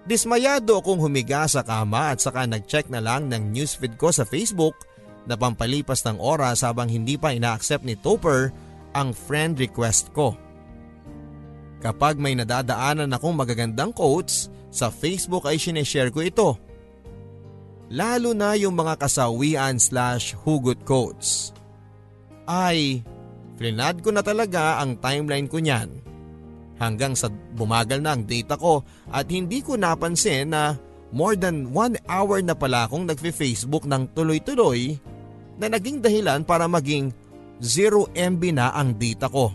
[0.03, 4.75] Dismayado akong humiga sa kama at saka nag-check na lang ng newsfeed ko sa Facebook
[5.25, 8.53] na pampalipas ng oras habang hindi pa ina-accept ni Topper
[8.93, 10.37] ang friend request ko.
[11.79, 16.49] Kapag may nadadaanan akong magagandang quotes, sa Facebook ay sineshare ko ito.
[17.89, 21.49] Lalo na yung mga kasawian slash hugot quotes.
[22.45, 23.01] Ay,
[23.57, 25.89] flinad ko na talaga ang timeline ko niyan
[26.79, 30.77] hanggang sa bumagal na ang data ko at hindi ko napansin na
[31.09, 34.97] more than one hour na pala akong nagfe-Facebook ng tuloy-tuloy
[35.59, 37.11] na naging dahilan para maging
[37.59, 39.51] 0 MB na ang data ko.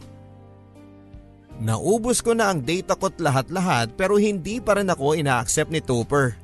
[1.63, 6.35] Naubos ko na ang data ko't lahat-lahat pero hindi pa rin ako ina-accept ni Topper.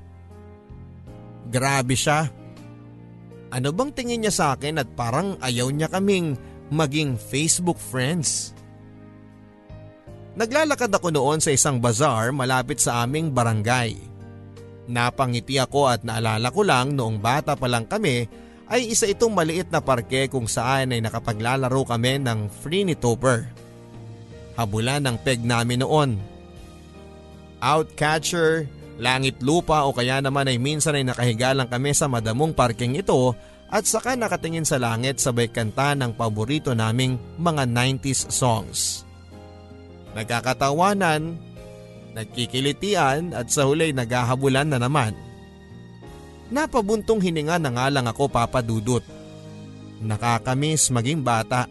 [1.51, 2.31] Grabe siya.
[3.51, 6.39] Ano bang tingin niya sa akin at parang ayaw niya kaming
[6.71, 8.55] maging Facebook friends?
[10.39, 14.10] Naglalakad ako noon sa isang bazaar malapit sa aming barangay.
[14.91, 18.27] Napangiti ako at naalala ko lang noong bata pa lang kami
[18.67, 23.47] ay isa itong maliit na parke kung saan ay nakapaglalaro kami ng free ni Topper.
[24.59, 26.19] Habulan ng peg namin noon.
[27.63, 28.67] Outcatcher,
[28.99, 33.35] langit lupa o kaya naman ay minsan ay nakahiga lang kami sa madamong parking ito
[33.71, 39.07] at saka nakatingin sa langit sabay kanta ng paborito naming mga 90s songs
[40.15, 41.39] nagkakatawanan,
[42.15, 45.15] nagkikilitian at sa huli naghahabulan na naman.
[46.51, 49.05] Napabuntong hininga na nga lang ako papadudot.
[50.03, 51.71] Nakakamiss maging bata.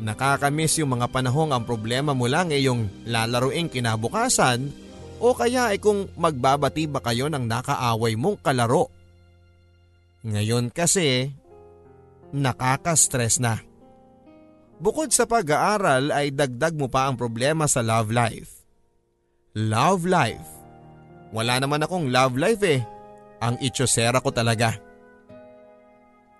[0.00, 4.72] Nakakamiss yung mga panahong ang problema mo lang ay yung lalaruing kinabukasan
[5.20, 8.88] o kaya ay kung magbabati ba kayo ng nakaaway mong kalaro.
[10.24, 11.32] Ngayon kasi,
[12.32, 13.60] nakaka-stress na.
[14.80, 18.59] Bukod sa pag-aaral ay dagdag mo pa ang problema sa love life.
[19.58, 20.46] Love life?
[21.34, 22.82] Wala naman akong love life eh.
[23.42, 24.76] Ang itsosera ko talaga.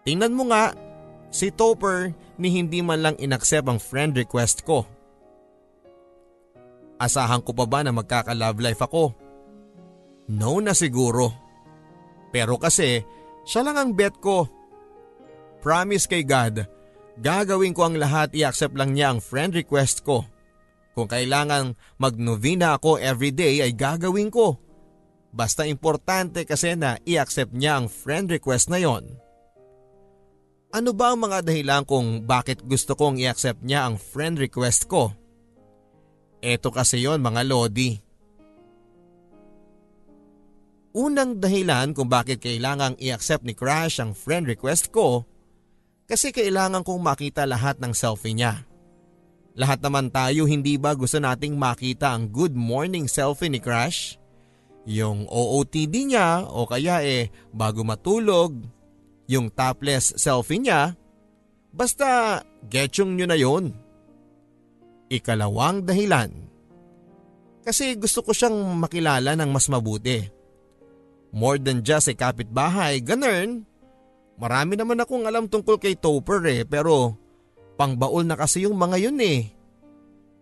[0.06, 0.74] Tingnan mo nga,
[1.30, 4.86] si Topper ni hindi man lang inaccept ang friend request ko.
[7.00, 9.16] Asahan ko pa ba na magkaka-love life ako?
[10.30, 11.32] No na siguro.
[12.30, 13.02] Pero kasi
[13.42, 14.46] siya lang ang bet ko.
[15.64, 16.80] Promise kay God
[17.20, 20.24] Gagawin ko ang lahat i-accept lang niya ang friend request ko.
[21.00, 24.60] Kung kailangan magnovena ako everyday ay gagawin ko.
[25.32, 29.08] Basta importante kasi na i-accept niya ang friend request na yon.
[30.76, 35.16] Ano ba ang mga dahilan kung bakit gusto kong i-accept niya ang friend request ko?
[36.44, 37.96] Ito kasi yon mga Lodi.
[41.00, 45.24] Unang dahilan kung bakit kailangang i-accept ni Crash ang friend request ko
[46.04, 48.68] kasi kailangan kong makita lahat ng selfie niya.
[49.58, 54.18] Lahat naman tayo hindi ba gusto nating makita ang good morning selfie ni Crush?
[54.86, 58.54] Yung OOTD niya o kaya eh bago matulog,
[59.26, 60.94] yung topless selfie niya,
[61.74, 63.74] basta getchong nyo na yon.
[65.10, 66.30] Ikalawang dahilan.
[67.66, 70.24] Kasi gusto ko siyang makilala ng mas mabuti.
[71.30, 73.70] More than just a kapitbahay, ganern,
[74.40, 77.19] Marami naman akong alam tungkol kay Topper eh pero
[77.80, 79.48] pangbaol na kasi yung mga yun eh.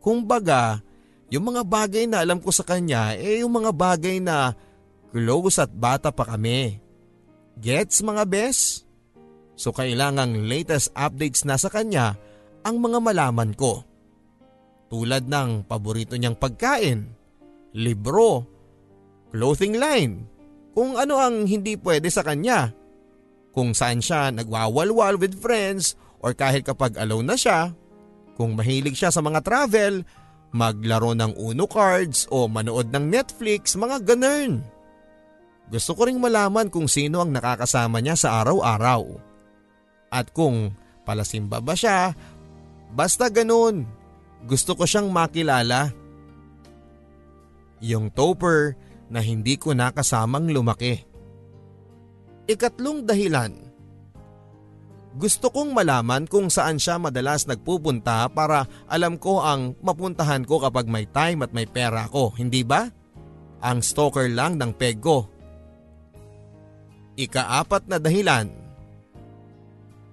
[0.02, 0.82] Kung baga,
[1.30, 4.58] yung mga bagay na alam ko sa kanya eh yung mga bagay na
[5.14, 6.82] close at bata pa kami.
[7.62, 8.82] Gets mga bes?
[9.54, 12.18] So kailangang latest updates na sa kanya
[12.66, 13.86] ang mga malaman ko.
[14.90, 17.06] Tulad ng paborito niyang pagkain,
[17.76, 18.42] libro,
[19.30, 20.26] clothing line,
[20.74, 22.72] kung ano ang hindi pwede sa kanya
[23.52, 27.72] kung saan siya nagwawalwal with friends or kahit kapag alone na siya,
[28.38, 30.06] kung mahilig siya sa mga travel,
[30.54, 34.62] maglaro ng Uno cards o manood ng Netflix, mga ganern.
[35.68, 39.04] Gusto ko ring malaman kung sino ang nakakasama niya sa araw-araw.
[40.08, 40.72] At kung
[41.04, 42.16] palasimba ba siya,
[42.96, 43.84] basta ganun.
[44.48, 45.92] Gusto ko siyang makilala.
[47.84, 48.80] Yung topper
[49.12, 51.04] na hindi ko nakasamang lumaki.
[52.48, 53.67] Ikatlong dahilan.
[55.18, 60.86] Gusto kong malaman kung saan siya madalas nagpupunta para alam ko ang mapuntahan ko kapag
[60.86, 62.86] may time at may pera ko, hindi ba?
[63.58, 65.26] Ang stalker lang ng peg ko.
[67.18, 68.46] Ikaapat na dahilan.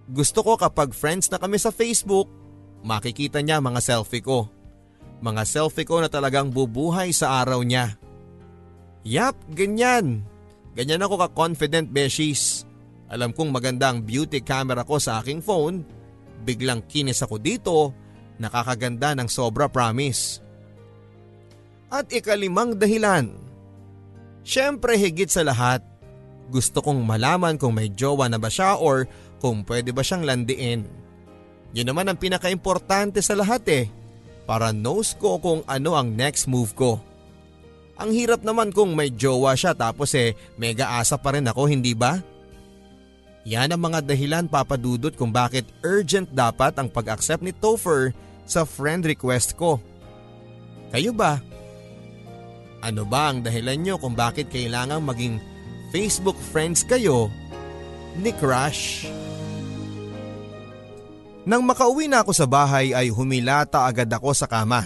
[0.09, 2.25] Gusto ko kapag friends na kami sa Facebook,
[2.81, 4.49] makikita niya mga selfie ko.
[5.21, 7.93] Mga selfie ko na talagang bubuhay sa araw niya.
[9.05, 10.25] Yap, ganyan.
[10.73, 12.65] Ganyan ako ka-confident beshies.
[13.09, 15.85] Alam kong maganda ang beauty camera ko sa aking phone.
[16.41, 17.93] Biglang kinis ako dito,
[18.41, 20.41] nakakaganda ng sobra promise.
[21.93, 23.29] At ikalimang dahilan.
[24.45, 25.81] Siyempre higit sa lahat,
[26.49, 29.09] gusto kong malaman kung may jowa na ba siya or
[29.41, 30.85] kung pwede ba siyang landiin.
[31.73, 33.85] Yun naman ang pinaka-importante sa lahat eh,
[34.45, 37.01] para knows ko kung ano ang next move ko.
[37.95, 41.95] Ang hirap naman kung may jowa siya tapos eh mega asa pa rin ako hindi
[41.95, 42.19] ba?
[43.45, 48.09] Yan ang mga dahilan papadudot kung bakit urgent dapat ang pag-accept ni Topher
[48.41, 49.77] sa friend request ko.
[50.89, 51.37] Kayo ba?
[52.81, 55.37] Ano ba ang dahilan nyo kung bakit kailangang maging
[55.93, 57.29] Facebook friends kayo
[58.17, 59.05] ni Crush?
[61.45, 64.81] Nang makauwi na ako sa bahay ay humilata agad ako sa kama.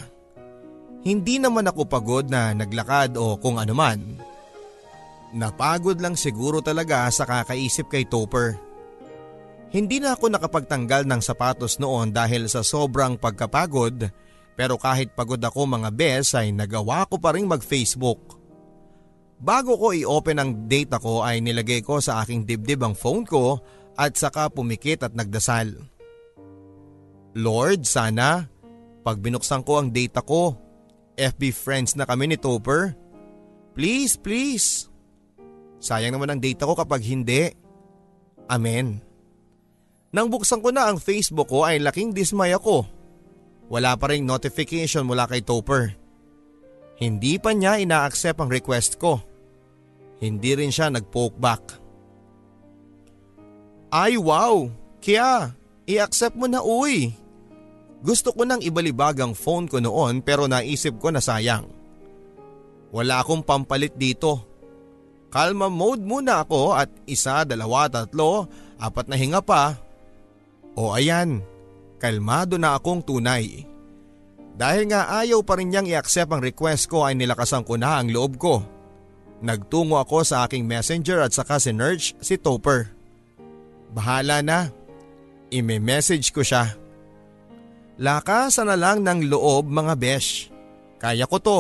[1.00, 4.19] Hindi naman ako pagod na naglakad o kung anuman.
[5.30, 8.58] Napagod lang siguro talaga sa kakaisip kay Topper.
[9.70, 14.10] Hindi na ako nakapagtanggal ng sapatos noon dahil sa sobrang pagkapagod
[14.58, 18.36] pero kahit pagod ako mga bes ay nagawa ko pa rin mag-Facebook.
[19.40, 23.62] Bago ko i-open ang data ko ay nilagay ko sa aking dibdib ang phone ko
[23.96, 25.80] at saka pumikit at nagdasal.
[27.38, 28.50] Lord, sana
[29.06, 30.58] pag binuksan ko ang data ko
[31.16, 32.98] FB friends na kami ni Topper.
[33.78, 34.89] Please, please.
[35.80, 37.52] Sayang naman ang data ko kapag hindi.
[38.52, 39.00] Amen.
[40.12, 42.84] Nang buksan ko na ang Facebook ko ay laking dismay ako.
[43.70, 45.94] Wala pa rin notification mula kay Topper.
[47.00, 49.22] Hindi pa niya ina-accept ang request ko.
[50.20, 51.64] Hindi rin siya nag-poke back.
[53.94, 54.68] Ay wow!
[55.00, 55.56] Kaya,
[55.88, 57.16] i-accept mo na uy.
[58.04, 61.68] Gusto ko nang ibalibag ang phone ko noon pero naisip ko na sayang.
[62.90, 64.49] Wala akong pampalit dito.
[65.30, 68.50] Kalma mode muna ako at isa, dalawa, tatlo,
[68.82, 69.78] apat na hinga pa.
[70.74, 71.46] O ayan,
[72.02, 73.70] kalmado na akong tunay.
[74.60, 78.12] Dahil nga ayaw pa rin niyang i-accept ang request ko ay nilakasan ko na ang
[78.12, 78.60] loob ko.
[79.40, 82.92] Nagtungo ako sa aking messenger at saka si Nurge si Topper.
[83.96, 84.68] Bahala na.
[85.50, 86.76] Ime-message ko siya.
[88.00, 90.52] Lakasan na lang ng loob mga besh.
[91.00, 91.60] Kaya ko to.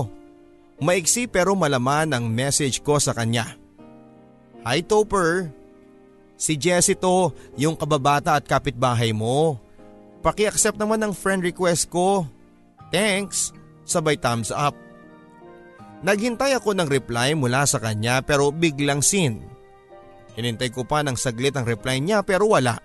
[0.80, 3.60] Maiksi pero malaman ang message ko sa kanya.
[4.64, 5.52] Hi Topper.
[6.40, 9.60] Si Jessie to, yung kababata at kapitbahay mo.
[10.24, 12.24] Paki-accept naman ng friend request ko.
[12.96, 13.52] Thanks.
[13.84, 14.72] Sabay thumbs up.
[16.00, 19.44] Naghintay ako ng reply mula sa kanya pero biglang sin.
[20.40, 22.80] Hinintay ko pa ng saglit ang reply niya pero wala.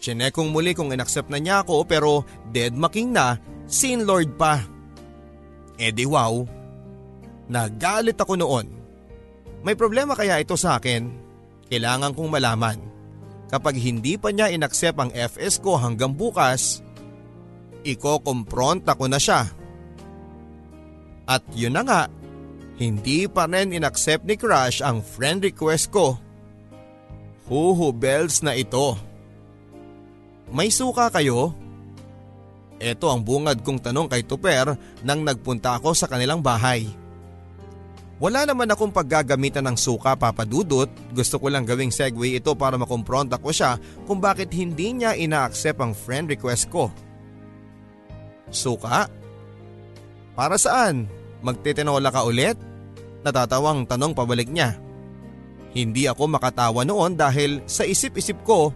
[0.00, 3.36] Chinekong muli kung inaccept na niya ako pero dead making na,
[3.68, 4.77] sin Lord pa.
[5.78, 6.42] E di wow.
[7.48, 8.66] Nagalit ako noon.
[9.62, 11.08] May problema kaya ito sa akin?
[11.70, 12.78] Kailangan kong malaman.
[13.48, 16.84] Kapag hindi pa niya inaccept ang FS ko hanggang bukas,
[17.86, 19.48] iko-confront ako na siya.
[21.24, 22.02] At yun na nga,
[22.76, 26.16] hindi pa rin inaccept ni Crush ang friend request ko.
[27.48, 28.96] Huhu bells na ito.
[30.52, 31.56] May suka kayo?
[32.78, 36.86] Ito ang bungad kong tanong kay Tuper nang nagpunta ako sa kanilang bahay.
[38.18, 43.38] Wala naman akong paggagamitan ng suka papadudot, gusto ko lang gawing segue ito para makumpronta
[43.38, 43.78] ko siya
[44.10, 46.90] kung bakit hindi niya ina-accept ang friend request ko.
[48.50, 49.06] Suka?
[50.34, 51.06] Para saan?
[51.46, 52.58] Magtitinola ka ulit?
[53.22, 54.74] Natatawang tanong pabalik niya.
[55.70, 58.74] Hindi ako makatawa noon dahil sa isip-isip ko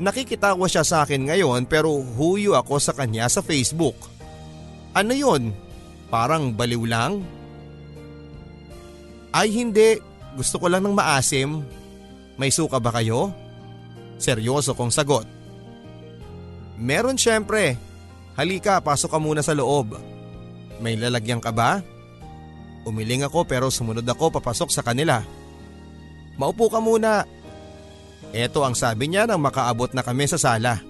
[0.00, 3.96] Nakikitawa siya sa akin ngayon pero huyo ako sa kanya sa Facebook.
[4.96, 5.52] Ano yon?
[6.08, 7.24] Parang baliw lang?
[9.32, 9.96] Ay hindi,
[10.36, 11.64] gusto ko lang ng maasim.
[12.36, 13.32] May suka ba kayo?
[14.20, 15.24] Seryoso kong sagot.
[16.80, 17.76] Meron syempre.
[18.36, 19.96] Halika, pasok ka muna sa loob.
[20.80, 21.84] May lalagyan ka ba?
[22.82, 25.22] Umiling ako pero sumunod ako papasok sa kanila.
[26.40, 27.28] Maupo ka muna,
[28.32, 30.80] ito ang sabi niya nang makaabot na kami sa sala.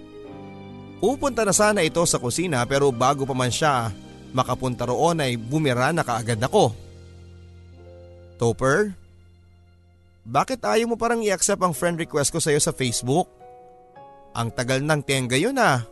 [1.03, 3.91] Pupunta na sana ito sa kusina pero bago pa man siya
[4.31, 6.71] makapunta roon ay bumira na kaagad ako.
[8.39, 8.95] Topper,
[10.23, 13.27] bakit ayaw mo parang i-accept ang friend request ko sa'yo sa Facebook?
[14.33, 15.83] Ang tagal ng tenga yun ah.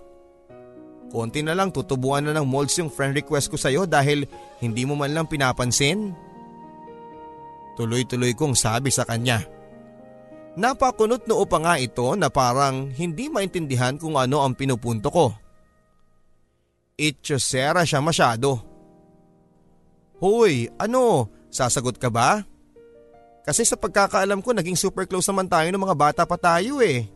[1.10, 4.30] Konti na lang tutubuan na ng molds yung friend request ko sa'yo dahil
[4.62, 6.14] hindi mo man lang pinapansin.
[7.74, 9.42] Tuloy-tuloy kong sabi sa kanya.
[10.58, 15.26] Napakunot noo pa nga ito na parang hindi maintindihan kung ano ang pinupunto ko.
[16.98, 18.58] Itchosera siya masyado.
[20.20, 22.44] Hoy, ano, sasagot ka ba?
[23.46, 27.08] Kasi sa pagkakaalam ko naging super close naman tayo ng mga bata pa tayo eh.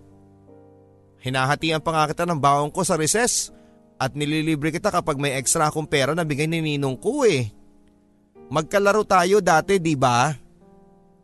[1.20, 3.52] Hinahatian pa nga kita ng baong ko sa recess
[4.00, 7.52] at nililibre kita kapag may extra akong pera na bigay ni ninong ko eh.
[8.48, 10.32] Magkalaro tayo dati di ba?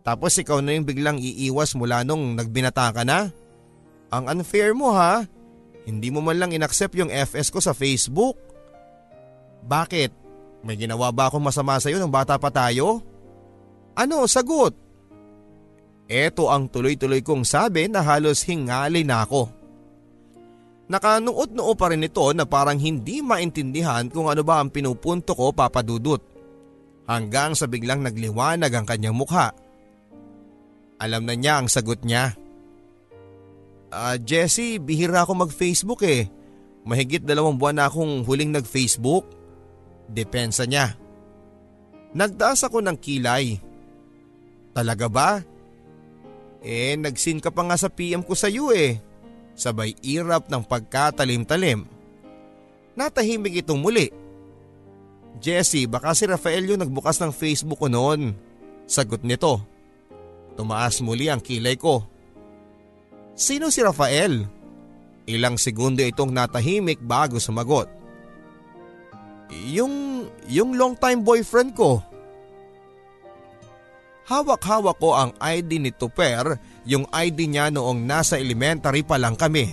[0.00, 3.28] Tapos ikaw na yung biglang iiwas mula nung nagbinata ka na?
[4.10, 5.24] Ang unfair mo ha?
[5.84, 8.36] Hindi mo man lang inaccept yung FS ko sa Facebook.
[9.64, 10.10] Bakit?
[10.64, 13.00] May ginawa ba akong masama sa iyo nung bata pa tayo?
[13.96, 14.76] Ano, sagot?
[16.10, 19.46] Ito ang tuloy-tuloy kong sabi na halos hingali na ako.
[20.90, 26.18] Nakanuot-noo pa rin ito na parang hindi maintindihan kung ano ba ang pinupunto ko papadudot.
[27.06, 29.54] Hanggang sa biglang nagliwanag ang kanyang mukha.
[31.00, 32.36] Alam na niya ang sagot niya.
[33.90, 36.28] Ah, uh, Jessie, bihira ako mag-Facebook eh.
[36.84, 39.26] Mahigit dalawang buwan na akong huling nag-Facebook.
[40.06, 40.94] Depensa niya.
[42.12, 43.58] Nagtaas ako ng kilay.
[44.76, 45.30] Talaga ba?
[46.60, 49.00] Eh nagsin ka pa nga sa PM ko sa iyo eh.
[49.56, 51.88] Sabay irap ng pagkatalim-talim.
[52.94, 54.12] Natahimik itong muli.
[55.40, 58.36] Jessie, baka si Rafael yung nagbukas ng Facebook ko noon.
[58.84, 59.62] Sagot nito.
[60.60, 62.04] Tumaas muli ang kilay ko.
[63.32, 64.44] Sino si Rafael?
[65.24, 67.88] Ilang segundo itong natahimik bago sumagot.
[69.72, 72.04] Yung, yung long time boyfriend ko.
[74.28, 79.72] Hawak-hawak ko ang ID ni Tuper, yung ID niya noong nasa elementary pa lang kami.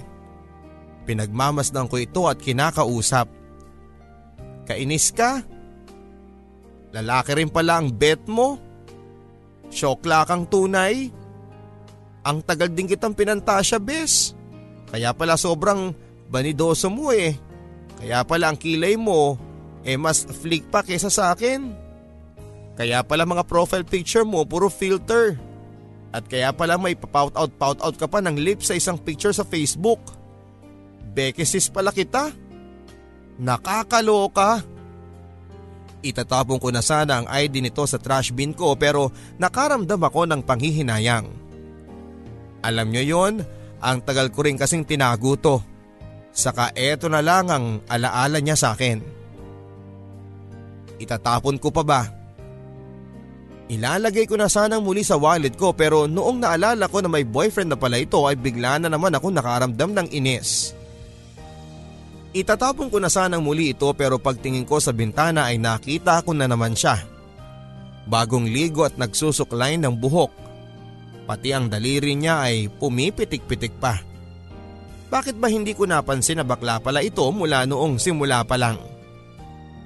[1.04, 3.28] Pinagmamasdan ko ito at kinakausap.
[4.64, 5.44] Kainis ka?
[6.96, 8.67] Lalaki rin pala ang bet mo?
[9.72, 11.12] Syokla kang tunay?
[12.28, 14.36] Ang tagal din kitang pinantasya, bes.
[14.88, 15.92] Kaya pala sobrang
[16.28, 17.36] banidoso mo eh.
[17.98, 19.48] Kaya pala ang kilay mo
[19.88, 21.72] eh mas flick pa kesa sa akin.
[22.76, 25.40] Kaya pala mga profile picture mo puro filter.
[26.12, 29.32] At kaya pala may pout out pout out ka pa ng lips sa isang picture
[29.32, 30.00] sa Facebook.
[31.16, 32.36] Bekesis pala kita.
[33.40, 34.62] Nakakaloka.
[36.08, 40.42] Itatapon ko na sana ang ID nito sa trash bin ko pero nakaramdam ako ng
[40.48, 41.28] panghihinayang.
[42.64, 43.34] Alam nyo yon,
[43.84, 45.60] ang tagal ko rin kasing tinago to.
[46.32, 49.04] Saka eto na lang ang alaala niya sa akin.
[50.98, 52.02] Itatapon ko pa ba?
[53.68, 57.76] Ilalagay ko na sanang muli sa wallet ko pero noong naalala ko na may boyfriend
[57.76, 60.77] na pala ito ay bigla na naman ako nakaramdam ng inis.
[62.38, 66.46] Itatapon ko na sanang muli ito pero pagtingin ko sa bintana ay nakita ko na
[66.46, 67.02] naman siya.
[68.06, 70.30] Bagong ligo at nagsusuklay ng buhok.
[71.26, 73.98] Pati ang daliri niya ay pumipitik-pitik pa.
[75.10, 78.78] Bakit ba hindi ko napansin na bakla pala ito mula noong simula pa lang?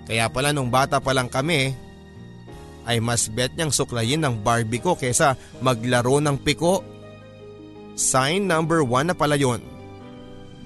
[0.04, 1.72] Kaya pala nung bata pa lang kami
[2.84, 6.84] ay mas bet niyang suklayin ng Barbie ko kesa maglaro ng piko.
[7.96, 9.64] Sign number one na pala yon.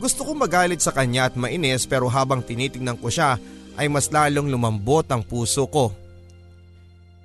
[0.05, 3.41] Gusto ko magalit sa kanya at mainis pero habang tinitingnan ko siya
[3.73, 5.89] ay mas lalong lumambot ang puso ko.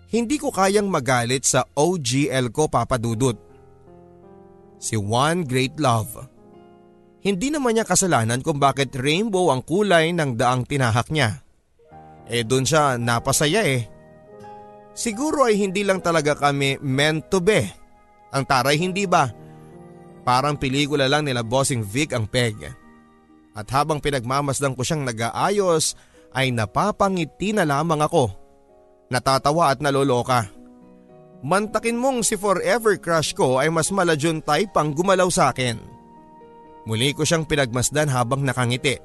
[0.09, 3.37] Hindi ko kayang magalit sa OGL ko papadudot.
[4.81, 6.25] Si One Great Love.
[7.21, 11.45] Hindi naman niya kasalanan kung bakit rainbow ang kulay ng daang tinahak niya.
[12.33, 13.85] Eh doon siya napasaya eh.
[14.97, 17.61] Siguro ay hindi lang talaga kami meant to be.
[18.33, 19.29] Ang taray hindi ba?
[20.23, 22.57] Parang pelikula lang nila Bossing Vic ang peg.
[23.57, 25.99] At habang pinagmamasdan ko siyang nag-aayos
[26.37, 28.31] ay napapangiti na lamang ako.
[29.11, 30.47] Natatawa at naloloka.
[31.41, 35.81] Mantakin mong si forever crush ko ay mas maladyon type pang gumalaw sa akin.
[36.85, 39.01] Muli ko siyang pinagmasdan habang nakangiti.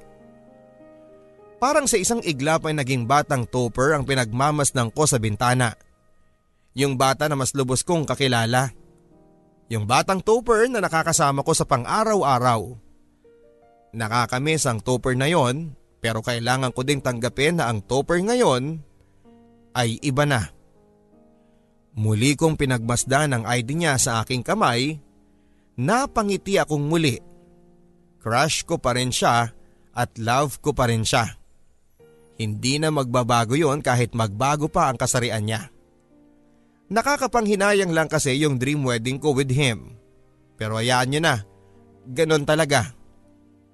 [1.56, 5.74] Parang sa isang iglap ay naging batang topper ang pinagmamasdan ko sa bintana.
[6.76, 8.76] Yung bata na mas lubos kong kakilala.
[9.70, 12.78] Yung batang topper na nakakasama ko sa pang-araw-araw.
[13.96, 18.78] Nakakamiss ang topper na yon pero kailangan ko ding tanggapin na ang topper ngayon
[19.74, 20.54] ay iba na.
[21.96, 25.00] Muli kong pinagmasdan ang ID niya sa aking kamay,
[25.80, 27.18] napangiti akong muli.
[28.20, 29.50] Crush ko pa rin siya
[29.96, 31.40] at love ko pa rin siya.
[32.36, 35.72] Hindi na magbabago yon kahit magbago pa ang kasarian niya.
[36.86, 39.98] Nakakapanghinayang lang kasi yung dream wedding ko with him.
[40.56, 41.36] Pero hayaan nyo na,
[42.06, 42.94] ganon talaga.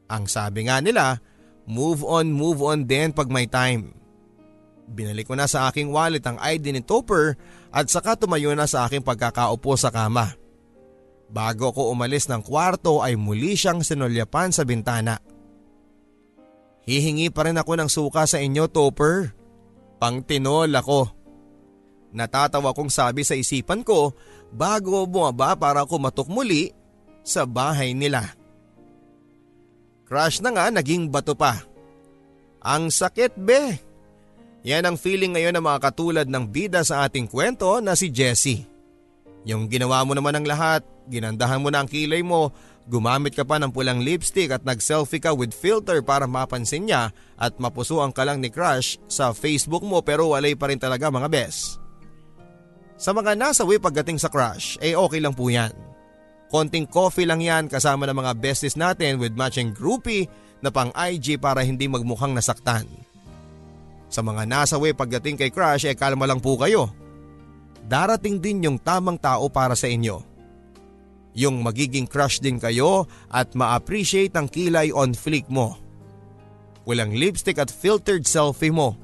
[0.08, 1.20] Ang sabi nga nila,
[1.68, 3.92] move on move on din pag may time.
[4.92, 7.40] Binalik ko na sa aking wallet ang ID ni Topper
[7.72, 10.36] at saka tumayo na sa aking pagkakaupo sa kama.
[11.32, 15.16] Bago ko umalis ng kwarto ay muli siyang sinulyapan sa bintana.
[16.84, 19.32] Hihingi pa rin ako ng suka sa inyo, Topper.
[20.02, 21.21] Pangtinol ako.
[22.12, 24.12] Natatawa kong sabi sa isipan ko
[24.52, 26.76] bago bumaba para kumatok muli
[27.24, 28.36] sa bahay nila.
[30.12, 31.64] Crush na nga naging bato pa.
[32.60, 33.80] Ang sakit be.
[34.68, 38.68] Yan ang feeling ngayon ng mga katulad ng bida sa ating kwento na si Jessie.
[39.48, 42.54] Yung ginawa mo naman ang lahat, ginandahan mo na ang kilay mo,
[42.86, 47.10] gumamit ka pa ng pulang lipstick at nag-selfie ka with filter para mapansin niya
[47.42, 51.26] at mapusuan ka lang ni crush sa Facebook mo pero walay pa rin talaga mga
[51.26, 51.81] bes.
[53.02, 55.74] Sa mga nasa way pagdating sa crush, eh okay lang po yan.
[56.54, 60.30] Konting coffee lang yan kasama ng mga besties natin with matching groupie
[60.62, 62.86] na pang IG para hindi magmukhang nasaktan.
[64.06, 66.94] Sa mga nasa way pagdating kay crush, eh kalma lang po kayo
[67.86, 70.22] darating din yung tamang tao para sa inyo.
[71.36, 75.80] Yung magiging crush din kayo at ma-appreciate ang kilay on fleek mo.
[76.84, 78.96] Walang lipstick at filtered selfie mo.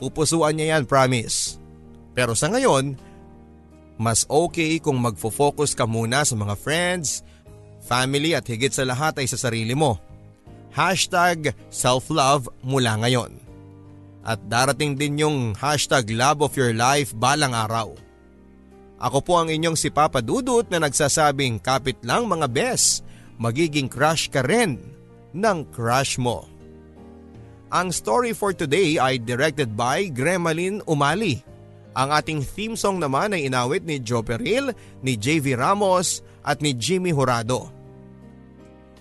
[0.00, 1.60] Pupusuan niya yan, promise.
[2.16, 2.96] Pero sa ngayon,
[4.00, 7.24] mas okay kung magfo-focus ka muna sa mga friends,
[7.84, 9.98] family at higit sa lahat ay sa sarili mo.
[10.72, 13.36] Hashtag self-love mula ngayon.
[14.22, 17.92] At darating din yung hashtag love of your life balang araw.
[19.02, 23.02] Ako po ang inyong si Papa Dudut na nagsasabing kapit lang mga bes,
[23.34, 24.78] magiging crush ka rin
[25.34, 26.46] ng crush mo.
[27.74, 31.42] Ang story for today ay directed by Gremlin Umali.
[31.92, 34.72] Ang ating theme song naman ay inawit ni Joe Peril,
[35.04, 37.68] ni JV Ramos at ni Jimmy Horado.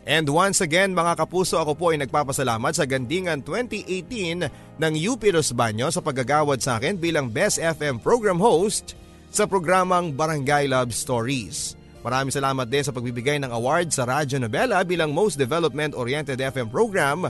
[0.01, 5.53] And once again mga kapuso ako po ay nagpapasalamat sa Gandingan 2018 ng UP Los
[5.53, 8.97] Baños sa paggagawad sa akin bilang Best FM program host
[9.29, 11.77] sa programang Barangay Love Stories.
[12.01, 17.29] Maraming salamat din sa pagbibigay ng award sa Radyo Nobela bilang Most Development-Oriented FM program.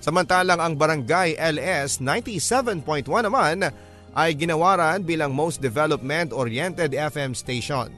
[0.00, 3.68] Samantalang ang Barangay LS 97.1 naman
[4.14, 7.90] ay ginawaran bilang Most Development-Oriented FM station.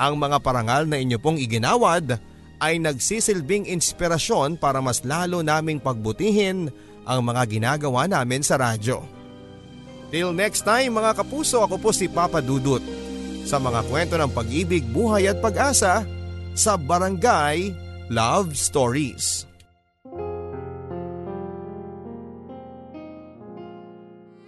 [0.00, 2.16] Ang mga parangal na inyo pong iginawad
[2.60, 6.72] ay nagsisilbing inspirasyon para mas lalo naming pagbutihin
[7.04, 9.00] ang mga ginagawa namin sa radyo.
[10.10, 12.82] Till next time mga kapuso, ako po si Papa Dudut
[13.46, 16.04] sa mga kwento ng pag-ibig, buhay at pag-asa
[16.54, 17.72] sa Barangay
[18.10, 19.49] Love Stories.